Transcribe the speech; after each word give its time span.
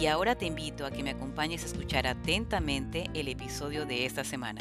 Y 0.00 0.06
ahora 0.06 0.34
te 0.34 0.44
invito 0.44 0.84
a 0.84 0.90
que 0.90 1.04
me 1.04 1.10
acompañes 1.10 1.62
a 1.62 1.66
escuchar 1.66 2.08
atentamente 2.08 3.04
el 3.14 3.28
episodio 3.28 3.86
de 3.86 4.04
esta 4.04 4.24
semana. 4.24 4.60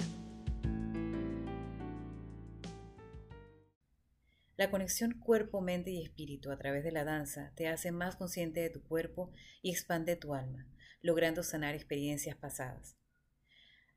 La 4.56 4.70
conexión 4.70 5.20
cuerpo, 5.20 5.60
mente 5.60 5.90
y 5.90 6.04
espíritu 6.04 6.52
a 6.52 6.58
través 6.58 6.84
de 6.84 6.92
la 6.92 7.04
danza 7.04 7.52
te 7.56 7.68
hace 7.68 7.92
más 7.92 8.16
consciente 8.16 8.60
de 8.60 8.70
tu 8.70 8.84
cuerpo 8.84 9.32
y 9.64 9.72
expande 9.72 10.16
tu 10.16 10.36
alma, 10.36 10.68
logrando 11.02 11.42
sanar 11.42 11.74
experiencias 11.74 12.38
pasadas. 12.38 12.96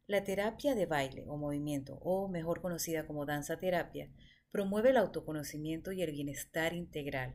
La 0.06 0.24
terapia 0.24 0.74
de 0.74 0.86
baile 0.86 1.24
o 1.28 1.36
movimiento, 1.36 1.98
o 2.00 2.28
mejor 2.28 2.62
conocida 2.62 3.06
como 3.06 3.26
danza 3.26 3.58
terapia, 3.58 4.10
promueve 4.50 4.90
el 4.90 4.96
autoconocimiento 4.96 5.92
y 5.92 6.00
el 6.00 6.12
bienestar 6.12 6.72
integral, 6.72 7.34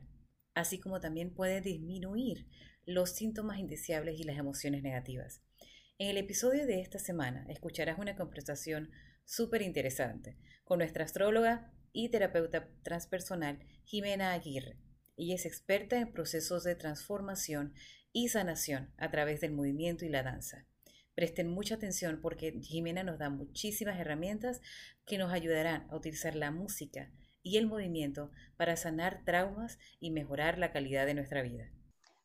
así 0.54 0.80
como 0.80 1.00
también 1.00 1.32
puede 1.32 1.60
disminuir 1.60 2.48
los 2.84 3.10
síntomas 3.10 3.58
indeseables 3.58 4.18
y 4.18 4.24
las 4.24 4.38
emociones 4.38 4.82
negativas. 4.82 5.42
En 5.98 6.08
el 6.08 6.16
episodio 6.16 6.66
de 6.66 6.80
esta 6.80 6.98
semana 6.98 7.46
escucharás 7.48 7.98
una 7.98 8.16
conversación 8.16 8.90
súper 9.24 9.62
interesante 9.62 10.36
con 10.64 10.78
nuestra 10.78 11.04
astróloga 11.04 11.72
y 11.92 12.08
terapeuta 12.08 12.68
transpersonal 12.82 13.60
Jimena 13.84 14.32
Aguirre. 14.32 14.78
Ella 15.16 15.34
es 15.34 15.46
experta 15.46 15.98
en 15.98 16.12
procesos 16.12 16.64
de 16.64 16.74
transformación 16.74 17.74
y 18.12 18.28
sanación 18.28 18.92
a 18.96 19.10
través 19.10 19.40
del 19.40 19.52
movimiento 19.52 20.04
y 20.04 20.08
la 20.08 20.22
danza. 20.22 20.66
Presten 21.14 21.48
mucha 21.48 21.74
atención 21.74 22.20
porque 22.22 22.58
Jimena 22.62 23.04
nos 23.04 23.18
da 23.18 23.28
muchísimas 23.28 24.00
herramientas 24.00 24.60
que 25.06 25.18
nos 25.18 25.32
ayudarán 25.32 25.86
a 25.90 25.96
utilizar 25.96 26.34
la 26.34 26.50
música 26.50 27.12
y 27.42 27.58
el 27.58 27.66
movimiento 27.66 28.30
para 28.56 28.76
sanar 28.76 29.22
traumas 29.24 29.78
y 30.00 30.10
mejorar 30.10 30.58
la 30.58 30.72
calidad 30.72 31.06
de 31.06 31.14
nuestra 31.14 31.42
vida. 31.42 31.70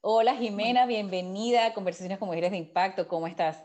Hola 0.09 0.37
Jimena, 0.37 0.85
bienvenida 0.85 1.65
a 1.65 1.73
Conversaciones 1.73 2.17
con 2.17 2.29
Mujeres 2.29 2.51
de 2.51 2.57
Impacto, 2.57 3.09
¿cómo 3.09 3.27
estás? 3.27 3.61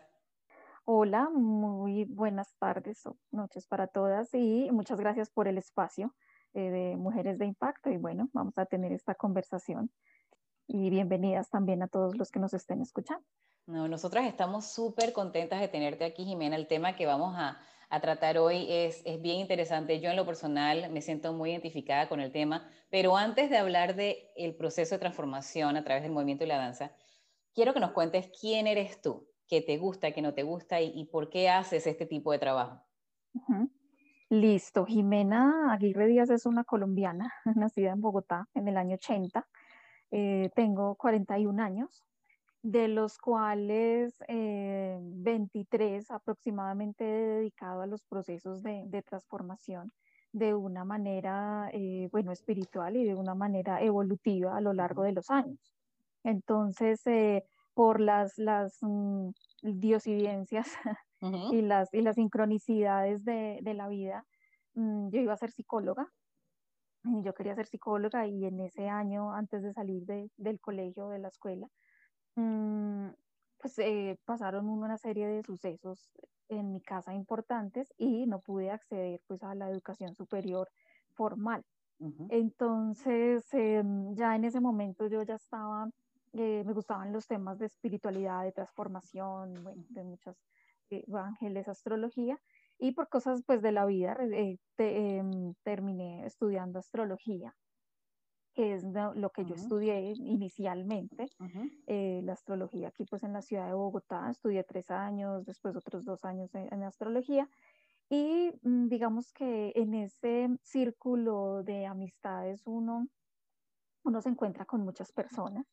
Hola, 0.84 1.30
muy 1.30 2.04
buenas 2.04 2.52
tardes 2.58 3.06
o 3.06 3.16
noches 3.30 3.68
para 3.68 3.86
todas 3.86 4.34
y 4.34 4.68
muchas 4.72 4.98
gracias 4.98 5.30
por 5.30 5.46
el 5.46 5.56
espacio 5.56 6.12
eh, 6.54 6.62
de 6.62 6.96
Mujeres 6.96 7.38
de 7.38 7.46
Impacto 7.46 7.90
y 7.90 7.96
bueno, 7.96 8.28
vamos 8.32 8.58
a 8.58 8.66
tener 8.66 8.90
esta 8.90 9.14
conversación 9.14 9.92
y 10.66 10.90
bienvenidas 10.90 11.48
también 11.48 11.80
a 11.84 11.86
todos 11.86 12.16
los 12.16 12.32
que 12.32 12.40
nos 12.40 12.54
estén 12.54 12.82
escuchando. 12.82 13.24
No, 13.68 13.86
nosotras 13.86 14.26
estamos 14.26 14.66
súper 14.66 15.12
contentas 15.12 15.60
de 15.60 15.68
tenerte 15.68 16.04
aquí, 16.04 16.24
Jimena. 16.24 16.56
El 16.56 16.66
tema 16.66 16.96
que 16.96 17.06
vamos 17.06 17.36
a, 17.38 17.56
a 17.92 18.00
tratar 18.00 18.38
hoy 18.38 18.66
es, 18.70 19.02
es, 19.04 19.20
bien 19.20 19.36
interesante. 19.36 20.00
Yo 20.00 20.08
en 20.08 20.16
lo 20.16 20.24
personal 20.24 20.90
me 20.90 21.02
siento 21.02 21.34
muy 21.34 21.50
identificada 21.50 22.08
con 22.08 22.20
el 22.20 22.32
tema, 22.32 22.66
pero 22.88 23.18
antes 23.18 23.50
de 23.50 23.58
hablar 23.58 23.94
del 23.94 24.16
el 24.34 24.54
proceso 24.54 24.94
de 24.94 24.98
transformación 24.98 25.76
a 25.76 25.84
través 25.84 26.02
del 26.02 26.10
movimiento 26.10 26.44
y 26.44 26.46
la 26.46 26.56
danza, 26.56 26.92
quiero 27.54 27.74
que 27.74 27.80
nos 27.80 27.92
cuentes 27.92 28.30
quién 28.40 28.66
eres 28.66 29.02
tú, 29.02 29.28
qué 29.46 29.60
te 29.60 29.76
gusta, 29.76 30.12
qué 30.12 30.22
no 30.22 30.32
te 30.32 30.42
gusta 30.42 30.80
y, 30.80 31.04
por 31.04 31.28
qué 31.28 31.50
haces 31.50 31.86
este 31.86 32.06
tipo 32.06 32.32
de 32.32 32.38
trabajo. 32.38 32.82
Listo, 34.30 34.86
Jimena 34.86 35.70
Aguirre 35.70 36.06
Díaz 36.06 36.30
es 36.30 36.46
una 36.46 36.64
colombiana, 36.64 37.30
nacida 37.56 37.90
en 37.90 38.00
Bogotá 38.00 38.48
en 38.54 38.68
el 38.68 38.78
año 38.78 38.94
80. 38.94 39.46
Eh, 40.12 40.48
tengo 40.54 40.94
41 40.94 41.62
años, 41.62 42.06
de 42.62 42.86
los 42.88 43.18
cuales 43.18 44.16
23 44.28 46.10
eh, 46.10 46.14
aproximadamente 46.14 47.04
he 47.04 47.26
dedicado 47.38 47.82
a 47.82 47.86
los 47.86 48.02
procesos 48.04 48.62
de, 48.62 49.02
transformación 49.04 49.92
de 50.32 50.54
una 50.54 50.84
manera, 50.84 51.68
eh, 51.72 52.08
bueno, 52.12 52.32
espiritual 52.32 52.96
y 52.96 53.04
de 53.04 53.14
una 53.14 53.34
manera 53.34 53.82
evolutiva 53.82 54.56
a 54.56 54.60
lo 54.60 54.72
largo 54.72 55.02
de 55.02 55.12
los 55.12 55.28
años. 55.30 55.74
Entonces, 56.24 57.04
eh, 57.06 57.44
por 57.74 58.00
las, 58.00 58.38
las 58.38 58.78
mm, 58.80 59.30
diosidencias 59.62 60.68
y, 61.20 61.62
las, 61.62 61.92
y 61.92 62.00
las 62.00 62.14
sincronicidades 62.14 63.24
de, 63.24 63.58
de 63.60 63.74
la 63.74 63.88
vida, 63.88 64.24
mm, 64.74 65.10
yo 65.10 65.20
iba 65.20 65.32
a 65.32 65.36
ser 65.36 65.50
psicóloga. 65.50 66.08
Yo 67.04 67.34
quería 67.34 67.56
ser 67.56 67.66
psicóloga 67.66 68.28
y 68.28 68.44
en 68.44 68.60
ese 68.60 68.88
año, 68.88 69.32
antes 69.32 69.64
de 69.64 69.72
salir 69.72 70.04
de, 70.04 70.30
del 70.36 70.60
colegio, 70.60 71.08
de 71.08 71.18
la 71.18 71.28
escuela, 71.28 71.66
pues 72.34 73.78
eh, 73.78 74.18
pasaron 74.24 74.68
una 74.68 74.98
serie 74.98 75.26
de 75.28 75.42
sucesos 75.42 76.10
en 76.48 76.72
mi 76.72 76.80
casa 76.80 77.14
importantes 77.14 77.92
y 77.96 78.26
no 78.26 78.40
pude 78.40 78.70
acceder 78.70 79.20
pues 79.26 79.42
a 79.42 79.54
la 79.54 79.70
educación 79.70 80.14
superior 80.14 80.68
formal. 81.14 81.64
Entonces, 82.30 83.46
em, 83.54 84.14
ya 84.16 84.34
en 84.34 84.44
ese 84.44 84.60
momento 84.60 85.06
yo 85.06 85.22
ya 85.22 85.36
estaba, 85.36 85.88
eh, 86.32 86.64
me 86.66 86.72
gustaban 86.72 87.12
los 87.12 87.28
temas 87.28 87.58
de 87.60 87.66
espiritualidad, 87.66 88.42
de 88.42 88.50
transformación, 88.52 89.62
bueno, 89.62 89.84
de 89.88 90.02
muchas 90.02 90.36
eh, 90.90 91.04
ángeles, 91.14 91.68
astrología, 91.68 92.38
y 92.78 92.92
por 92.92 93.08
cosas 93.08 93.42
pues 93.46 93.62
de 93.62 93.70
la 93.70 93.86
vida 93.86 94.16
em, 94.78 95.54
terminé 95.62 96.26
estudiando 96.26 96.80
astrología 96.80 97.54
que 98.54 98.74
es 98.74 98.84
lo 99.14 99.30
que 99.30 99.44
yo 99.44 99.54
estudié 99.54 100.12
inicialmente, 100.12 101.30
eh, 101.86 102.20
la 102.24 102.34
astrología 102.34 102.88
aquí 102.88 103.04
pues 103.04 103.22
en 103.22 103.32
la 103.32 103.42
ciudad 103.42 103.66
de 103.66 103.74
Bogotá, 103.74 104.30
estudié 104.30 104.62
tres 104.64 104.90
años, 104.90 105.46
después 105.46 105.74
otros 105.76 106.04
dos 106.04 106.24
años 106.24 106.54
en, 106.54 106.82
astrología 106.82 107.48
y 108.10 108.52
mm, 108.62 108.88
digamos 108.88 109.32
que 109.32 109.72
en 109.74 109.94
ese 109.94 110.48
círculo 110.62 111.62
de 111.62 111.86
amistades 111.86 112.62
uno, 112.66 113.08
uno 114.04 114.20
se 114.20 114.28
encuentra 114.28 114.66
con 114.66 114.82
muchas 114.84 115.12
personas 115.12 115.66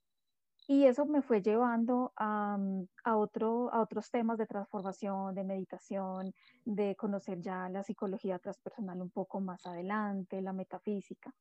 y 0.67 0.85
eso 0.85 1.05
me 1.05 1.21
fue 1.21 1.41
llevando 1.41 2.13
a, 2.15 2.55
mm, 2.57 2.87
a, 3.03 3.17
otro, 3.17 3.73
a 3.73 3.81
otros 3.81 4.09
temas 4.09 4.37
de 4.37 4.45
transformación, 4.45 5.35
de 5.35 5.43
meditación, 5.43 6.33
de 6.63 6.95
conocer 6.95 7.41
ya 7.41 7.67
la 7.69 7.83
psicología 7.83 8.39
transpersonal 8.39 9.01
un 9.01 9.09
poco 9.09 9.41
más 9.41 9.65
adelante, 9.65 10.41
la 10.41 10.53
metafísica. 10.53 11.33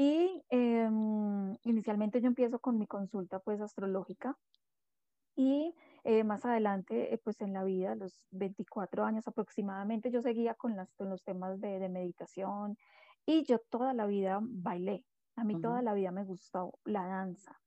Y 0.00 0.44
em, 0.50 1.56
inicialmente 1.64 2.20
yo 2.20 2.28
empiezo 2.28 2.60
con 2.60 2.78
mi 2.78 2.86
consulta 2.86 3.40
pues 3.40 3.60
astrológica 3.60 4.38
y 5.34 5.74
eh, 6.04 6.22
más 6.22 6.44
adelante 6.44 7.12
eh, 7.12 7.18
pues 7.18 7.40
en 7.40 7.52
la 7.52 7.64
vida, 7.64 7.96
los 7.96 8.22
24 8.30 9.04
años 9.04 9.26
aproximadamente, 9.26 10.12
yo 10.12 10.22
seguía 10.22 10.54
con, 10.54 10.76
las, 10.76 10.94
con 10.94 11.10
los 11.10 11.24
temas 11.24 11.60
de, 11.60 11.80
de, 11.80 11.88
meditación 11.88 12.78
y 13.26 13.42
yo 13.42 13.58
toda 13.70 13.92
la 13.92 14.06
vida 14.06 14.38
bailé. 14.40 15.04
A 15.34 15.42
mí 15.42 15.60
toda 15.60 15.82
la 15.82 15.94
vida 15.94 16.12
me 16.12 16.22
gustó 16.24 16.78
la 16.84 17.04
danza. 17.04 17.58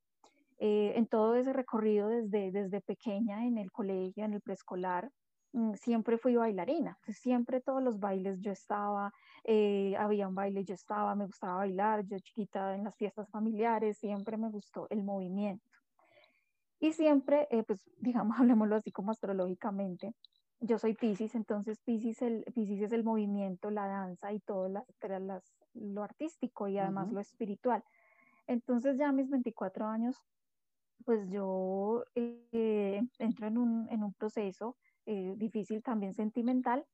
Eh, 0.57 0.93
en 0.95 1.07
todo 1.07 1.35
ese 1.35 1.51
recorrido 1.51 2.07
desde, 2.07 2.51
desde 2.51 2.79
pequeña 2.79 3.45
en 3.45 3.57
el 3.57 3.73
colegio, 3.73 4.23
en 4.23 4.35
el 4.35 4.41
preescolar, 4.41 5.11
siempre 5.75 6.17
fui 6.17 6.35
bailarina, 6.35 6.97
siempre 7.09 7.61
todos 7.61 7.83
los 7.83 7.99
bailes 7.99 8.39
yo 8.39 8.51
estaba, 8.51 9.13
eh, 9.43 9.95
había 9.97 10.27
un 10.27 10.35
baile 10.35 10.63
yo 10.63 10.73
estaba, 10.73 11.13
me 11.15 11.25
gustaba 11.25 11.55
bailar, 11.55 12.05
yo 12.05 12.17
chiquita 12.19 12.75
en 12.75 12.83
las 12.83 12.95
fiestas 12.95 13.29
familiares, 13.29 13.97
siempre 13.97 14.37
me 14.37 14.49
gustó 14.49 14.87
el 14.89 15.03
movimiento. 15.03 15.65
Y 16.79 16.93
siempre, 16.93 17.47
eh, 17.51 17.63
pues 17.63 17.83
digamos, 17.97 18.39
hablemoslo 18.39 18.75
así 18.75 18.91
como 18.91 19.11
astrológicamente, 19.11 20.13
yo 20.61 20.77
soy 20.77 20.93
Pisces, 20.93 21.35
entonces 21.35 21.79
Pisces, 21.81 22.21
el, 22.21 22.43
Pisces 22.53 22.81
es 22.81 22.91
el 22.91 23.03
movimiento, 23.03 23.71
la 23.71 23.87
danza 23.87 24.31
y 24.31 24.39
todo 24.39 24.69
las, 24.69 24.85
las, 25.01 25.43
lo 25.73 26.03
artístico 26.03 26.67
y 26.67 26.77
además 26.77 27.11
lo 27.11 27.19
espiritual. 27.19 27.83
Entonces 28.47 28.97
ya 28.97 29.09
a 29.09 29.11
mis 29.11 29.29
24 29.29 29.87
años, 29.87 30.15
pues 31.03 31.27
yo 31.29 32.03
eh, 32.13 33.01
entro 33.17 33.47
en 33.47 33.57
un, 33.57 33.87
en 33.89 34.03
un 34.03 34.13
proceso 34.13 34.77
eh, 35.05 35.33
difícil 35.37 35.81
también 35.81 36.13
sentimental, 36.13 36.85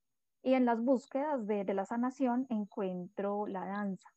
y 0.44 0.54
en 0.54 0.66
las 0.66 0.82
búsquedas 0.82 1.46
de, 1.48 1.66
de 1.66 1.74
la 1.74 1.86
sanación 1.86 2.46
encuentro 2.50 3.48
la 3.48 3.66
danza. 3.66 4.10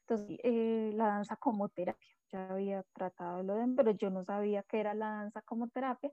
Entonces, 0.00 0.38
eh, 0.42 0.90
la 0.94 1.06
danza 1.06 1.36
como 1.36 1.68
terapia. 1.68 2.08
Ya 2.30 2.50
había 2.50 2.82
tratado 2.92 3.42
lo 3.42 3.54
de, 3.54 3.72
pero 3.74 3.92
yo 3.92 4.10
no 4.10 4.22
sabía 4.22 4.62
qué 4.62 4.80
era 4.80 4.92
la 4.92 5.08
danza 5.12 5.40
como 5.42 5.68
terapia 5.68 6.10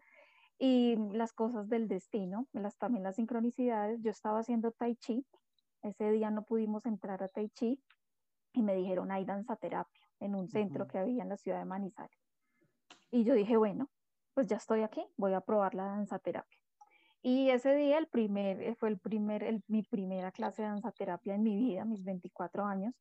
y 0.58 0.96
las 1.12 1.34
cosas 1.34 1.68
del 1.68 1.90
destino, 1.90 2.48
las, 2.54 2.78
también 2.78 3.04
las 3.04 3.18
sincronicidades. 3.18 4.02
Yo 4.02 4.12
estaba 4.12 4.40
haciendo 4.40 4.72
tai 4.72 4.96
chi, 4.96 5.26
ese 5.82 6.12
día 6.12 6.32
no 6.32 6.44
pudimos 6.44 6.86
entrar 6.86 7.22
a 7.22 7.28
tai 7.28 7.50
chi 7.50 7.84
y 8.54 8.64
me 8.64 8.76
dijeron 8.76 9.12
hay 9.12 9.26
danza 9.26 9.58
terapia 9.58 10.02
en 10.22 10.36
un 10.36 10.48
centro 10.48 10.88
que 10.88 11.00
había 11.00 11.24
en 11.24 11.30
la 11.30 11.38
ciudad 11.38 11.60
de 11.60 11.66
Manizales. 11.66 12.18
Y 13.12 13.26
yo 13.26 13.34
dije, 13.34 13.58
bueno, 13.58 13.90
pues 14.34 14.48
ya 14.48 14.56
estoy 14.56 14.84
aquí, 14.84 15.06
voy 15.18 15.34
a 15.34 15.42
probar 15.42 15.76
la 15.76 15.86
danza 15.86 16.18
terapia. 16.20 16.60
Y 17.28 17.50
ese 17.50 17.74
día 17.74 17.98
el 17.98 18.06
primer, 18.06 18.62
eh, 18.62 18.76
fue 18.76 18.88
el 18.88 19.00
primer, 19.00 19.60
mi 19.68 19.82
primera 19.82 20.32
clase 20.32 20.62
de 20.62 20.68
danza 20.68 20.92
terapia 20.92 21.34
en 21.34 21.42
mi 21.42 21.58
vida, 21.58 21.84
mis 21.84 22.04
24 22.04 22.64
años, 22.66 22.94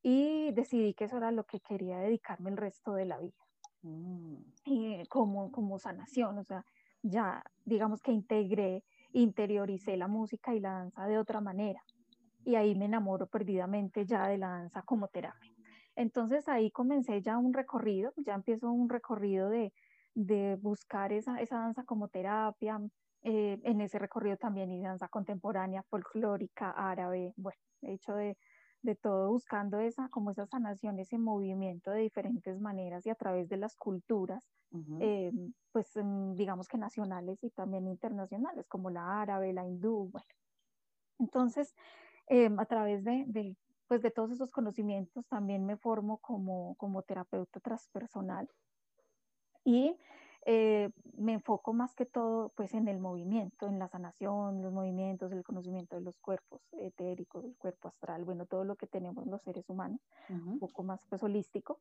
y 0.00 0.52
decidí 0.52 0.94
que 0.94 1.06
eso 1.06 1.16
era 1.16 1.32
lo 1.32 1.42
que 1.42 1.58
quería 1.58 1.98
dedicarme 1.98 2.50
el 2.50 2.56
resto 2.56 2.94
de 2.94 3.04
la 3.04 3.18
vida. 3.18 3.44
Mm. 3.82 4.36
Y 4.64 5.04
como, 5.06 5.50
como 5.50 5.80
sanación, 5.80 6.38
o 6.38 6.44
sea, 6.44 6.64
ya 7.02 7.42
digamos 7.64 8.00
que 8.00 8.12
integré, 8.12 8.84
interioricé 9.12 9.96
la 9.96 10.06
música 10.06 10.54
y 10.54 10.60
la 10.60 10.74
danza 10.74 11.08
de 11.08 11.18
otra 11.18 11.40
manera. 11.40 11.82
Y 12.44 12.54
ahí 12.54 12.76
me 12.76 12.84
enamoro 12.84 13.26
perdidamente 13.26 14.06
ya 14.06 14.28
de 14.28 14.38
la 14.38 14.50
danza 14.50 14.82
como 14.82 15.08
terapia. 15.08 15.50
Entonces 15.96 16.48
ahí 16.48 16.70
comencé 16.70 17.22
ya 17.22 17.38
un 17.38 17.52
recorrido, 17.52 18.12
ya 18.18 18.34
empiezo 18.34 18.70
un 18.70 18.88
recorrido 18.88 19.50
de, 19.50 19.72
de 20.14 20.54
buscar 20.62 21.12
esa, 21.12 21.40
esa 21.40 21.58
danza 21.58 21.82
como 21.82 22.06
terapia, 22.06 22.80
eh, 23.26 23.58
en 23.64 23.80
ese 23.80 23.98
recorrido 23.98 24.36
también 24.36 24.70
y 24.70 24.82
danza 24.82 25.08
contemporánea, 25.08 25.82
folclórica, 25.84 26.70
árabe, 26.70 27.32
bueno, 27.36 27.58
he 27.80 27.94
hecho 27.94 28.14
de, 28.14 28.36
de, 28.82 28.94
todo 28.96 29.30
buscando 29.30 29.80
esa, 29.80 30.10
como 30.10 30.30
esa 30.30 30.44
sanación, 30.44 30.98
ese 30.98 31.16
movimiento 31.16 31.90
de 31.90 32.02
diferentes 32.02 32.60
maneras 32.60 33.06
y 33.06 33.10
a 33.10 33.14
través 33.14 33.48
de 33.48 33.56
las 33.56 33.76
culturas, 33.76 34.46
eh, 35.00 35.32
pues 35.72 35.90
mm, 35.96 36.34
digamos 36.34 36.68
que 36.68 36.76
nacionales 36.76 37.42
y 37.42 37.48
también 37.48 37.88
internacionales, 37.88 38.68
como 38.68 38.90
la 38.90 39.22
árabe, 39.22 39.54
la 39.54 39.66
hindú, 39.66 40.10
bueno. 40.12 40.26
Entonces, 41.18 41.74
eh, 42.28 42.50
a 42.58 42.66
través 42.66 43.04
de, 43.04 43.24
de, 43.26 43.56
pues 43.88 44.02
de 44.02 44.10
todos 44.10 44.32
esos 44.32 44.50
conocimientos 44.50 45.26
también 45.28 45.64
me 45.64 45.78
formo 45.78 46.18
como, 46.18 46.74
como 46.76 47.02
terapeuta 47.02 47.58
transpersonal 47.60 48.50
y 49.64 49.96
eh, 50.46 50.90
me 51.16 51.34
enfoco 51.34 51.72
más 51.72 51.94
que 51.94 52.06
todo 52.06 52.50
pues 52.56 52.74
en 52.74 52.88
el 52.88 52.98
movimiento, 52.98 53.66
en 53.66 53.78
la 53.78 53.88
sanación, 53.88 54.62
los 54.62 54.72
movimientos, 54.72 55.32
el 55.32 55.42
conocimiento 55.42 55.96
de 55.96 56.02
los 56.02 56.18
cuerpos 56.18 56.60
etéricos, 56.72 57.44
el 57.44 57.56
cuerpo 57.56 57.88
astral, 57.88 58.24
bueno, 58.24 58.46
todo 58.46 58.64
lo 58.64 58.76
que 58.76 58.86
tenemos 58.86 59.26
los 59.26 59.42
seres 59.42 59.68
humanos, 59.68 60.00
un 60.28 60.58
poco 60.58 60.82
más 60.82 61.00
pues 61.08 61.22
holístico. 61.22 61.80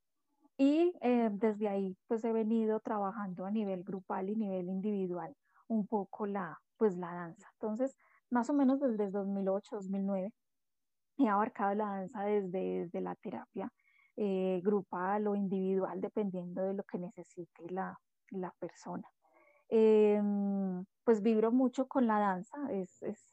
Y 0.58 0.94
eh, 1.02 1.30
desde 1.32 1.68
ahí 1.68 1.98
pues 2.08 2.24
he 2.24 2.32
venido 2.32 2.80
trabajando 2.80 3.46
a 3.46 3.52
nivel 3.52 3.84
grupal 3.84 4.30
y 4.30 4.36
nivel 4.36 4.70
individual 4.70 5.36
un 5.68 5.88
poco 5.88 6.26
la 6.26 6.60
pues 6.78 6.98
la 6.98 7.14
danza. 7.14 7.48
Entonces, 7.54 7.96
más 8.30 8.50
o 8.50 8.54
menos 8.54 8.80
desde 8.80 9.10
2008, 9.10 9.76
2009 9.78 10.32
he 11.18 11.28
abarcado 11.28 11.76
la 11.76 11.86
danza 11.86 12.24
desde, 12.24 12.84
desde 12.84 13.02
la 13.02 13.16
terapia 13.16 13.72
eh, 14.16 14.62
grupal 14.64 15.28
o 15.28 15.36
individual, 15.36 16.00
dependiendo 16.02 16.62
de 16.62 16.74
lo 16.74 16.84
que 16.84 16.98
necesite 17.00 17.70
la, 17.70 17.98
la 18.32 18.52
persona. 18.60 19.10
Em, 19.70 20.86
pues 21.04 21.22
vibro 21.22 21.52
mucho 21.52 21.88
con 21.88 22.08
la 22.08 22.20
danza, 22.20 22.58
es, 22.72 23.02
es, 23.02 23.28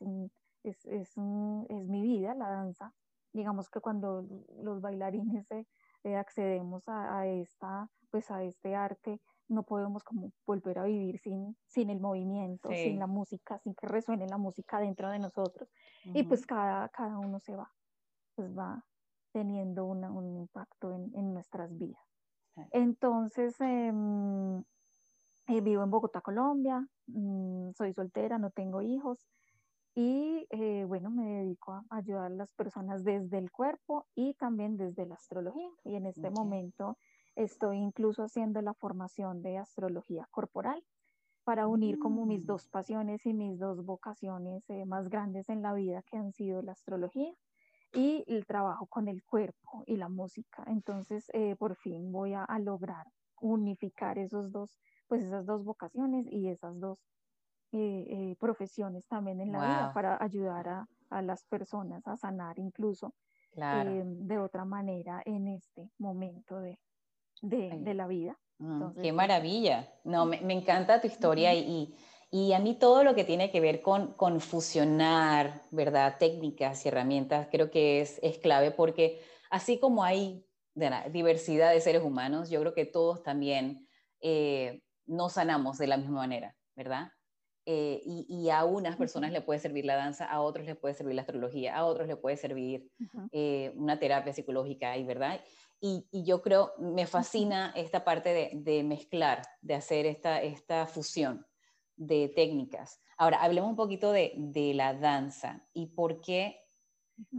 es, 0.62 0.84
es, 0.86 1.18
mi 1.18 2.02
vida 2.02 2.34
la 2.34 2.50
danza. 2.50 2.94
Digamos 3.32 3.68
que 3.68 3.80
cuando 3.80 4.26
los 4.62 4.80
bailarines 4.80 5.50
eh, 5.50 5.66
eh, 6.04 6.16
accedemos 6.16 6.82
a, 6.88 7.26
esta, 7.26 7.88
pues 8.10 8.30
a 8.30 8.42
este 8.42 8.74
arte, 8.74 9.20
no 9.48 9.64
podemos 9.64 10.02
como 10.04 10.32
volver 10.46 10.78
a 10.78 10.84
vivir 10.84 11.18
sin, 11.18 11.56
sin 11.66 11.90
el 11.90 12.00
movimiento, 12.00 12.70
sin 12.70 12.98
la 12.98 13.06
música, 13.06 13.58
sin 13.58 13.74
que 13.74 13.86
resuene 13.86 14.26
la 14.26 14.38
música 14.38 14.78
dentro 14.78 15.10
de 15.10 15.18
nosotros. 15.18 15.68
Y 16.04 16.22
pues 16.22 16.46
cada, 16.46 16.88
cada 16.88 17.18
uno 17.18 17.40
se 17.40 17.54
va, 17.54 17.70
pues 18.34 18.56
va 18.56 18.84
teniendo 19.32 19.84
un 19.84 20.38
impacto 20.38 20.92
en, 20.92 21.10
en 21.14 21.34
nuestras 21.34 21.76
vidas. 21.76 22.00
Entonces, 22.72 23.60
em, 23.60 24.62
eh, 25.50 25.60
vivo 25.60 25.82
en 25.82 25.90
Bogotá, 25.90 26.20
Colombia, 26.20 26.86
mm, 27.08 27.72
soy 27.72 27.92
soltera, 27.92 28.38
no 28.38 28.50
tengo 28.50 28.82
hijos 28.82 29.26
y 29.96 30.46
eh, 30.50 30.84
bueno, 30.86 31.10
me 31.10 31.26
dedico 31.26 31.72
a 31.72 31.84
ayudar 31.90 32.26
a 32.26 32.34
las 32.34 32.52
personas 32.52 33.02
desde 33.02 33.38
el 33.38 33.50
cuerpo 33.50 34.06
y 34.14 34.34
también 34.34 34.76
desde 34.76 35.06
la 35.06 35.16
astrología. 35.16 35.68
Y 35.84 35.96
en 35.96 36.06
este 36.06 36.30
momento 36.30 36.96
estoy 37.34 37.78
incluso 37.78 38.22
haciendo 38.22 38.62
la 38.62 38.74
formación 38.74 39.42
de 39.42 39.58
astrología 39.58 40.28
corporal 40.30 40.84
para 41.42 41.66
unir 41.66 41.98
como 41.98 42.26
mis 42.26 42.44
mm. 42.44 42.46
dos 42.46 42.68
pasiones 42.68 43.26
y 43.26 43.34
mis 43.34 43.58
dos 43.58 43.84
vocaciones 43.84 44.62
eh, 44.70 44.84
más 44.84 45.08
grandes 45.08 45.48
en 45.48 45.62
la 45.62 45.72
vida 45.72 46.02
que 46.02 46.16
han 46.16 46.32
sido 46.32 46.62
la 46.62 46.72
astrología 46.72 47.32
y 47.92 48.22
el 48.28 48.46
trabajo 48.46 48.86
con 48.86 49.08
el 49.08 49.24
cuerpo 49.24 49.82
y 49.86 49.96
la 49.96 50.08
música. 50.08 50.62
Entonces, 50.68 51.26
por 51.58 51.74
fin 51.74 52.12
voy 52.12 52.34
a, 52.34 52.44
a 52.44 52.60
lograr 52.60 53.04
unificar 53.40 54.18
esos 54.18 54.52
dos 54.52 54.78
pues 55.10 55.24
esas 55.24 55.44
dos 55.44 55.64
vocaciones 55.64 56.24
y 56.30 56.48
esas 56.48 56.78
dos 56.78 56.96
eh, 57.72 58.06
eh, 58.08 58.36
profesiones 58.38 59.08
también 59.08 59.40
en 59.40 59.50
la 59.50 59.58
vida 59.58 59.92
para 59.92 60.22
ayudar 60.22 60.68
a, 60.68 60.88
a, 61.10 61.20
las 61.20 61.44
personas 61.46 62.06
a 62.06 62.16
sanar 62.16 62.60
incluso 62.60 63.12
eh, 63.56 64.02
de 64.04 64.38
otra 64.38 64.64
manera 64.64 65.20
en 65.26 65.48
este 65.48 65.90
momento 65.98 66.60
de, 66.60 66.78
de, 67.42 67.76
de 67.80 67.94
la 67.94 68.06
vida. 68.06 68.38
Mm, 68.58 69.00
qué 69.02 69.12
maravilla. 69.12 69.92
No, 70.04 70.26
me, 70.26 70.40
me 70.42 70.54
encanta 70.54 71.00
tu 71.00 71.08
historia 71.08 71.54
y, 71.54 71.92
y, 72.30 72.52
a 72.52 72.60
mí 72.60 72.76
todo 72.76 73.02
lo 73.02 73.16
que 73.16 73.24
tiene 73.24 73.50
que 73.50 73.60
ver 73.60 73.82
con, 73.82 74.14
con 74.14 74.40
fusionar, 74.40 75.60
¿verdad? 75.72 76.18
Técnicas 76.20 76.84
y 76.84 76.88
herramientas 76.88 77.48
creo 77.50 77.68
que 77.68 78.00
es, 78.00 78.20
es 78.22 78.38
clave 78.38 78.70
porque 78.70 79.20
así 79.50 79.80
como 79.80 80.04
hay 80.04 80.46
diversidad 81.10 81.72
de 81.72 81.80
seres 81.80 82.02
humanos, 82.02 82.48
yo 82.48 82.60
creo 82.60 82.74
que 82.74 82.86
todos 82.86 83.24
también 83.24 83.88
no 85.10 85.28
sanamos 85.28 85.78
de 85.78 85.88
la 85.88 85.96
misma 85.96 86.20
manera, 86.20 86.56
¿verdad? 86.76 87.12
Eh, 87.66 88.00
y, 88.04 88.48
a 88.48 88.64
unas 88.64 88.96
personas 88.96 89.32
le 89.32 89.42
puede 89.42 89.60
servir 89.60 89.84
la 89.84 89.94
danza, 89.94 90.24
a 90.24 90.40
otros 90.40 90.66
le 90.66 90.74
puede 90.74 90.94
servir 90.94 91.14
la 91.14 91.22
astrología, 91.22 91.76
a 91.76 91.84
otros 91.84 92.08
le 92.08 92.16
puede 92.16 92.36
servir 92.36 92.90
eh, 93.32 93.72
una 93.76 93.98
terapia 93.98 94.32
psicológica, 94.32 94.96
¿verdad? 95.04 95.40
Y, 95.80 96.06
yo 96.24 96.40
creo, 96.42 96.72
me 96.78 97.06
fascina 97.06 97.72
esta 97.76 98.02
parte 98.02 98.50
de, 98.54 98.82
mezclar, 98.82 99.42
de 99.60 99.74
hacer 99.74 100.06
esta, 100.06 100.42
esta 100.42 100.86
fusión 100.86 101.46
de 101.96 102.32
técnicas. 102.34 102.98
Ahora, 103.18 103.42
hablemos 103.42 103.70
un 103.70 103.76
poquito 103.76 104.10
de, 104.10 104.72
la 104.74 104.94
danza 104.94 105.66
y 105.74 105.88
por 105.88 106.22
qué, 106.22 106.60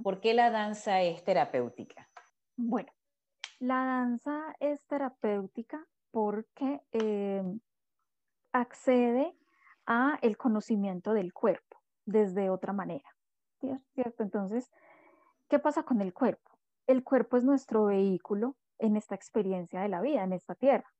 por 0.04 0.22
qué 0.22 0.34
la 0.34 0.52
danza 0.52 1.02
es 1.02 1.24
terapéutica. 1.24 2.10
Bueno, 2.56 2.92
la 3.60 3.86
danza 3.86 4.56
es 4.60 4.86
terapéutica 4.88 5.86
porque 6.12 6.82
eh, 6.92 7.44
accede 8.52 9.36
a 9.86 10.20
el 10.22 10.38
conocimiento 10.38 11.14
del 11.14 11.34
cuerpo 11.34 11.78
desde 12.06 12.50
otra 12.50 12.74
manera. 12.74 13.10
¿Cierto? 13.94 14.24
Entonces, 14.24 14.72
¿qué 15.48 15.60
pasa 15.60 15.84
con 15.84 16.02
el 16.02 16.14
cuerpo? 16.14 16.52
El 16.88 17.04
cuerpo 17.04 17.38
es 17.38 17.44
nuestro 17.44 17.86
vehículo 17.86 18.56
en 18.80 18.98
esta 18.98 19.16
experiencia 19.16 19.82
de 19.82 19.90
la 19.90 20.02
vida, 20.02 20.24
en 20.24 20.34
esta 20.34 20.56
tierra. 20.56 20.92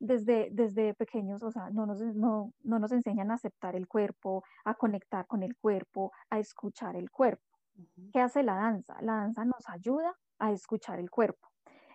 Desde, 0.00 0.48
desde 0.50 0.94
pequeños, 0.94 1.44
o 1.44 1.52
sea, 1.52 1.70
no 1.70 1.86
nos, 1.86 2.00
no, 2.00 2.52
no 2.64 2.78
nos 2.80 2.90
enseñan 2.90 3.30
a 3.30 3.34
aceptar 3.34 3.76
el 3.76 3.86
cuerpo, 3.86 4.42
a 4.64 4.74
conectar 4.74 5.28
con 5.28 5.44
el 5.44 5.56
cuerpo, 5.56 6.12
a 6.28 6.40
escuchar 6.40 6.96
el 6.96 7.08
cuerpo. 7.10 7.44
¿Qué 8.12 8.20
hace 8.20 8.42
la 8.42 8.56
danza? 8.56 9.00
La 9.00 9.14
danza 9.14 9.44
nos 9.44 9.68
ayuda 9.68 10.12
a 10.40 10.50
escuchar 10.50 10.98
el 10.98 11.08
cuerpo. 11.08 11.51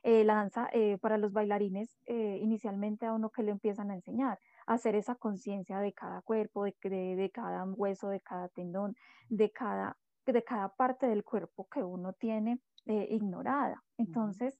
Eh, 0.09 0.23
la 0.23 0.35
danza 0.35 0.69
eh, 0.71 0.97
para 1.01 1.17
los 1.17 1.33
bailarines, 1.33 1.99
eh, 2.05 2.39
inicialmente 2.41 3.05
a 3.05 3.11
uno 3.11 3.29
que 3.29 3.43
le 3.43 3.51
empiezan 3.51 3.91
a 3.91 3.93
enseñar, 3.93 4.39
a 4.65 4.75
hacer 4.75 4.95
esa 4.95 5.15
conciencia 5.15 5.79
de 5.79 5.91
cada 5.91 6.21
cuerpo, 6.21 6.63
de, 6.63 6.73
de, 6.81 7.29
cada 7.29 7.65
hueso, 7.65 8.07
de 8.07 8.21
cada 8.21 8.47
tendón, 8.47 8.95
de 9.27 9.51
cada, 9.51 9.97
de 10.25 10.43
cada 10.45 10.69
parte 10.69 11.07
del 11.07 11.25
cuerpo 11.25 11.67
que 11.69 11.83
uno 11.83 12.13
tiene 12.13 12.61
ignorada. 12.85 13.83
Entonces, 13.97 14.57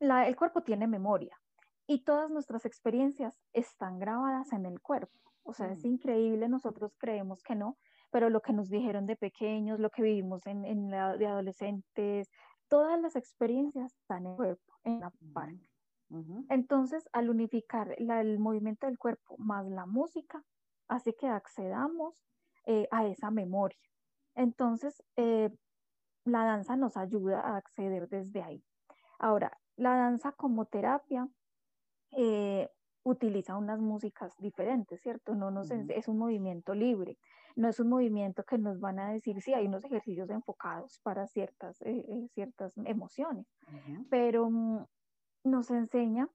la, 0.00 0.26
el 0.26 0.34
cuerpo 0.34 0.64
tiene 0.64 0.88
memoria 0.88 1.40
y 1.86 2.02
todas 2.02 2.28
nuestras 2.32 2.64
experiencias 2.64 3.38
están 3.52 4.00
grabadas 4.00 4.52
en 4.52 4.66
el 4.66 4.80
cuerpo. 4.80 5.16
O 5.44 5.52
sea, 5.52 5.70
es 5.70 5.84
increíble, 5.84 6.48
nosotros 6.48 6.96
creemos 6.98 7.44
que 7.44 7.54
no, 7.54 7.78
pero 8.10 8.30
lo 8.30 8.42
que 8.42 8.52
nos 8.52 8.68
dijeron 8.68 9.06
de 9.06 9.14
pequeños, 9.14 9.78
lo 9.78 9.90
que 9.90 10.02
vivimos 10.02 10.44
en, 10.48 10.64
en 10.64 10.90
la, 10.90 11.16
de 11.16 11.28
adolescentes, 11.28 12.28
todas 12.72 12.98
las 12.98 13.16
experiencias 13.16 13.94
están 14.00 14.24
en 14.24 14.30
el 14.30 14.36
cuerpo, 14.36 14.71
en 14.84 15.00
la 15.00 15.12
parte. 15.32 15.68
Entonces, 16.50 17.08
al 17.12 17.30
unificar 17.30 17.94
el 17.98 18.38
movimiento 18.38 18.86
del 18.86 18.98
cuerpo 18.98 19.36
más 19.38 19.66
la 19.66 19.86
música, 19.86 20.44
hace 20.88 21.14
que 21.14 21.26
accedamos 21.26 22.14
eh, 22.66 22.86
a 22.90 23.06
esa 23.06 23.30
memoria. 23.30 23.78
Entonces, 24.34 25.02
eh, 25.16 25.50
la 26.24 26.44
danza 26.44 26.76
nos 26.76 26.96
ayuda 26.96 27.40
a 27.40 27.56
acceder 27.56 28.08
desde 28.08 28.42
ahí. 28.42 28.62
Ahora, 29.18 29.58
la 29.76 29.96
danza 29.96 30.32
como 30.32 30.66
terapia 30.66 31.28
eh, 32.10 32.68
utiliza 33.04 33.56
unas 33.56 33.80
músicas 33.80 34.36
diferentes, 34.38 35.00
¿cierto? 35.00 35.34
No 35.34 35.50
nos, 35.50 35.70
Es 35.70 36.08
un 36.08 36.18
movimiento 36.18 36.74
libre, 36.74 37.18
no 37.56 37.68
es 37.68 37.80
un 37.80 37.88
movimiento 37.88 38.44
que 38.44 38.58
nos 38.58 38.80
van 38.80 38.98
a 38.98 39.12
decir 39.12 39.40
si 39.40 39.54
hay 39.54 39.66
unos 39.66 39.84
ejercicios 39.84 40.30
enfocados 40.30 41.00
para 41.02 41.26
ciertas, 41.26 41.80
eh, 41.82 42.04
eh, 42.08 42.28
ciertas 42.34 42.76
emociones, 42.84 43.46
pero 44.10 44.50
mm, 44.50 44.84
nos 45.44 45.70
enseña 45.70 46.28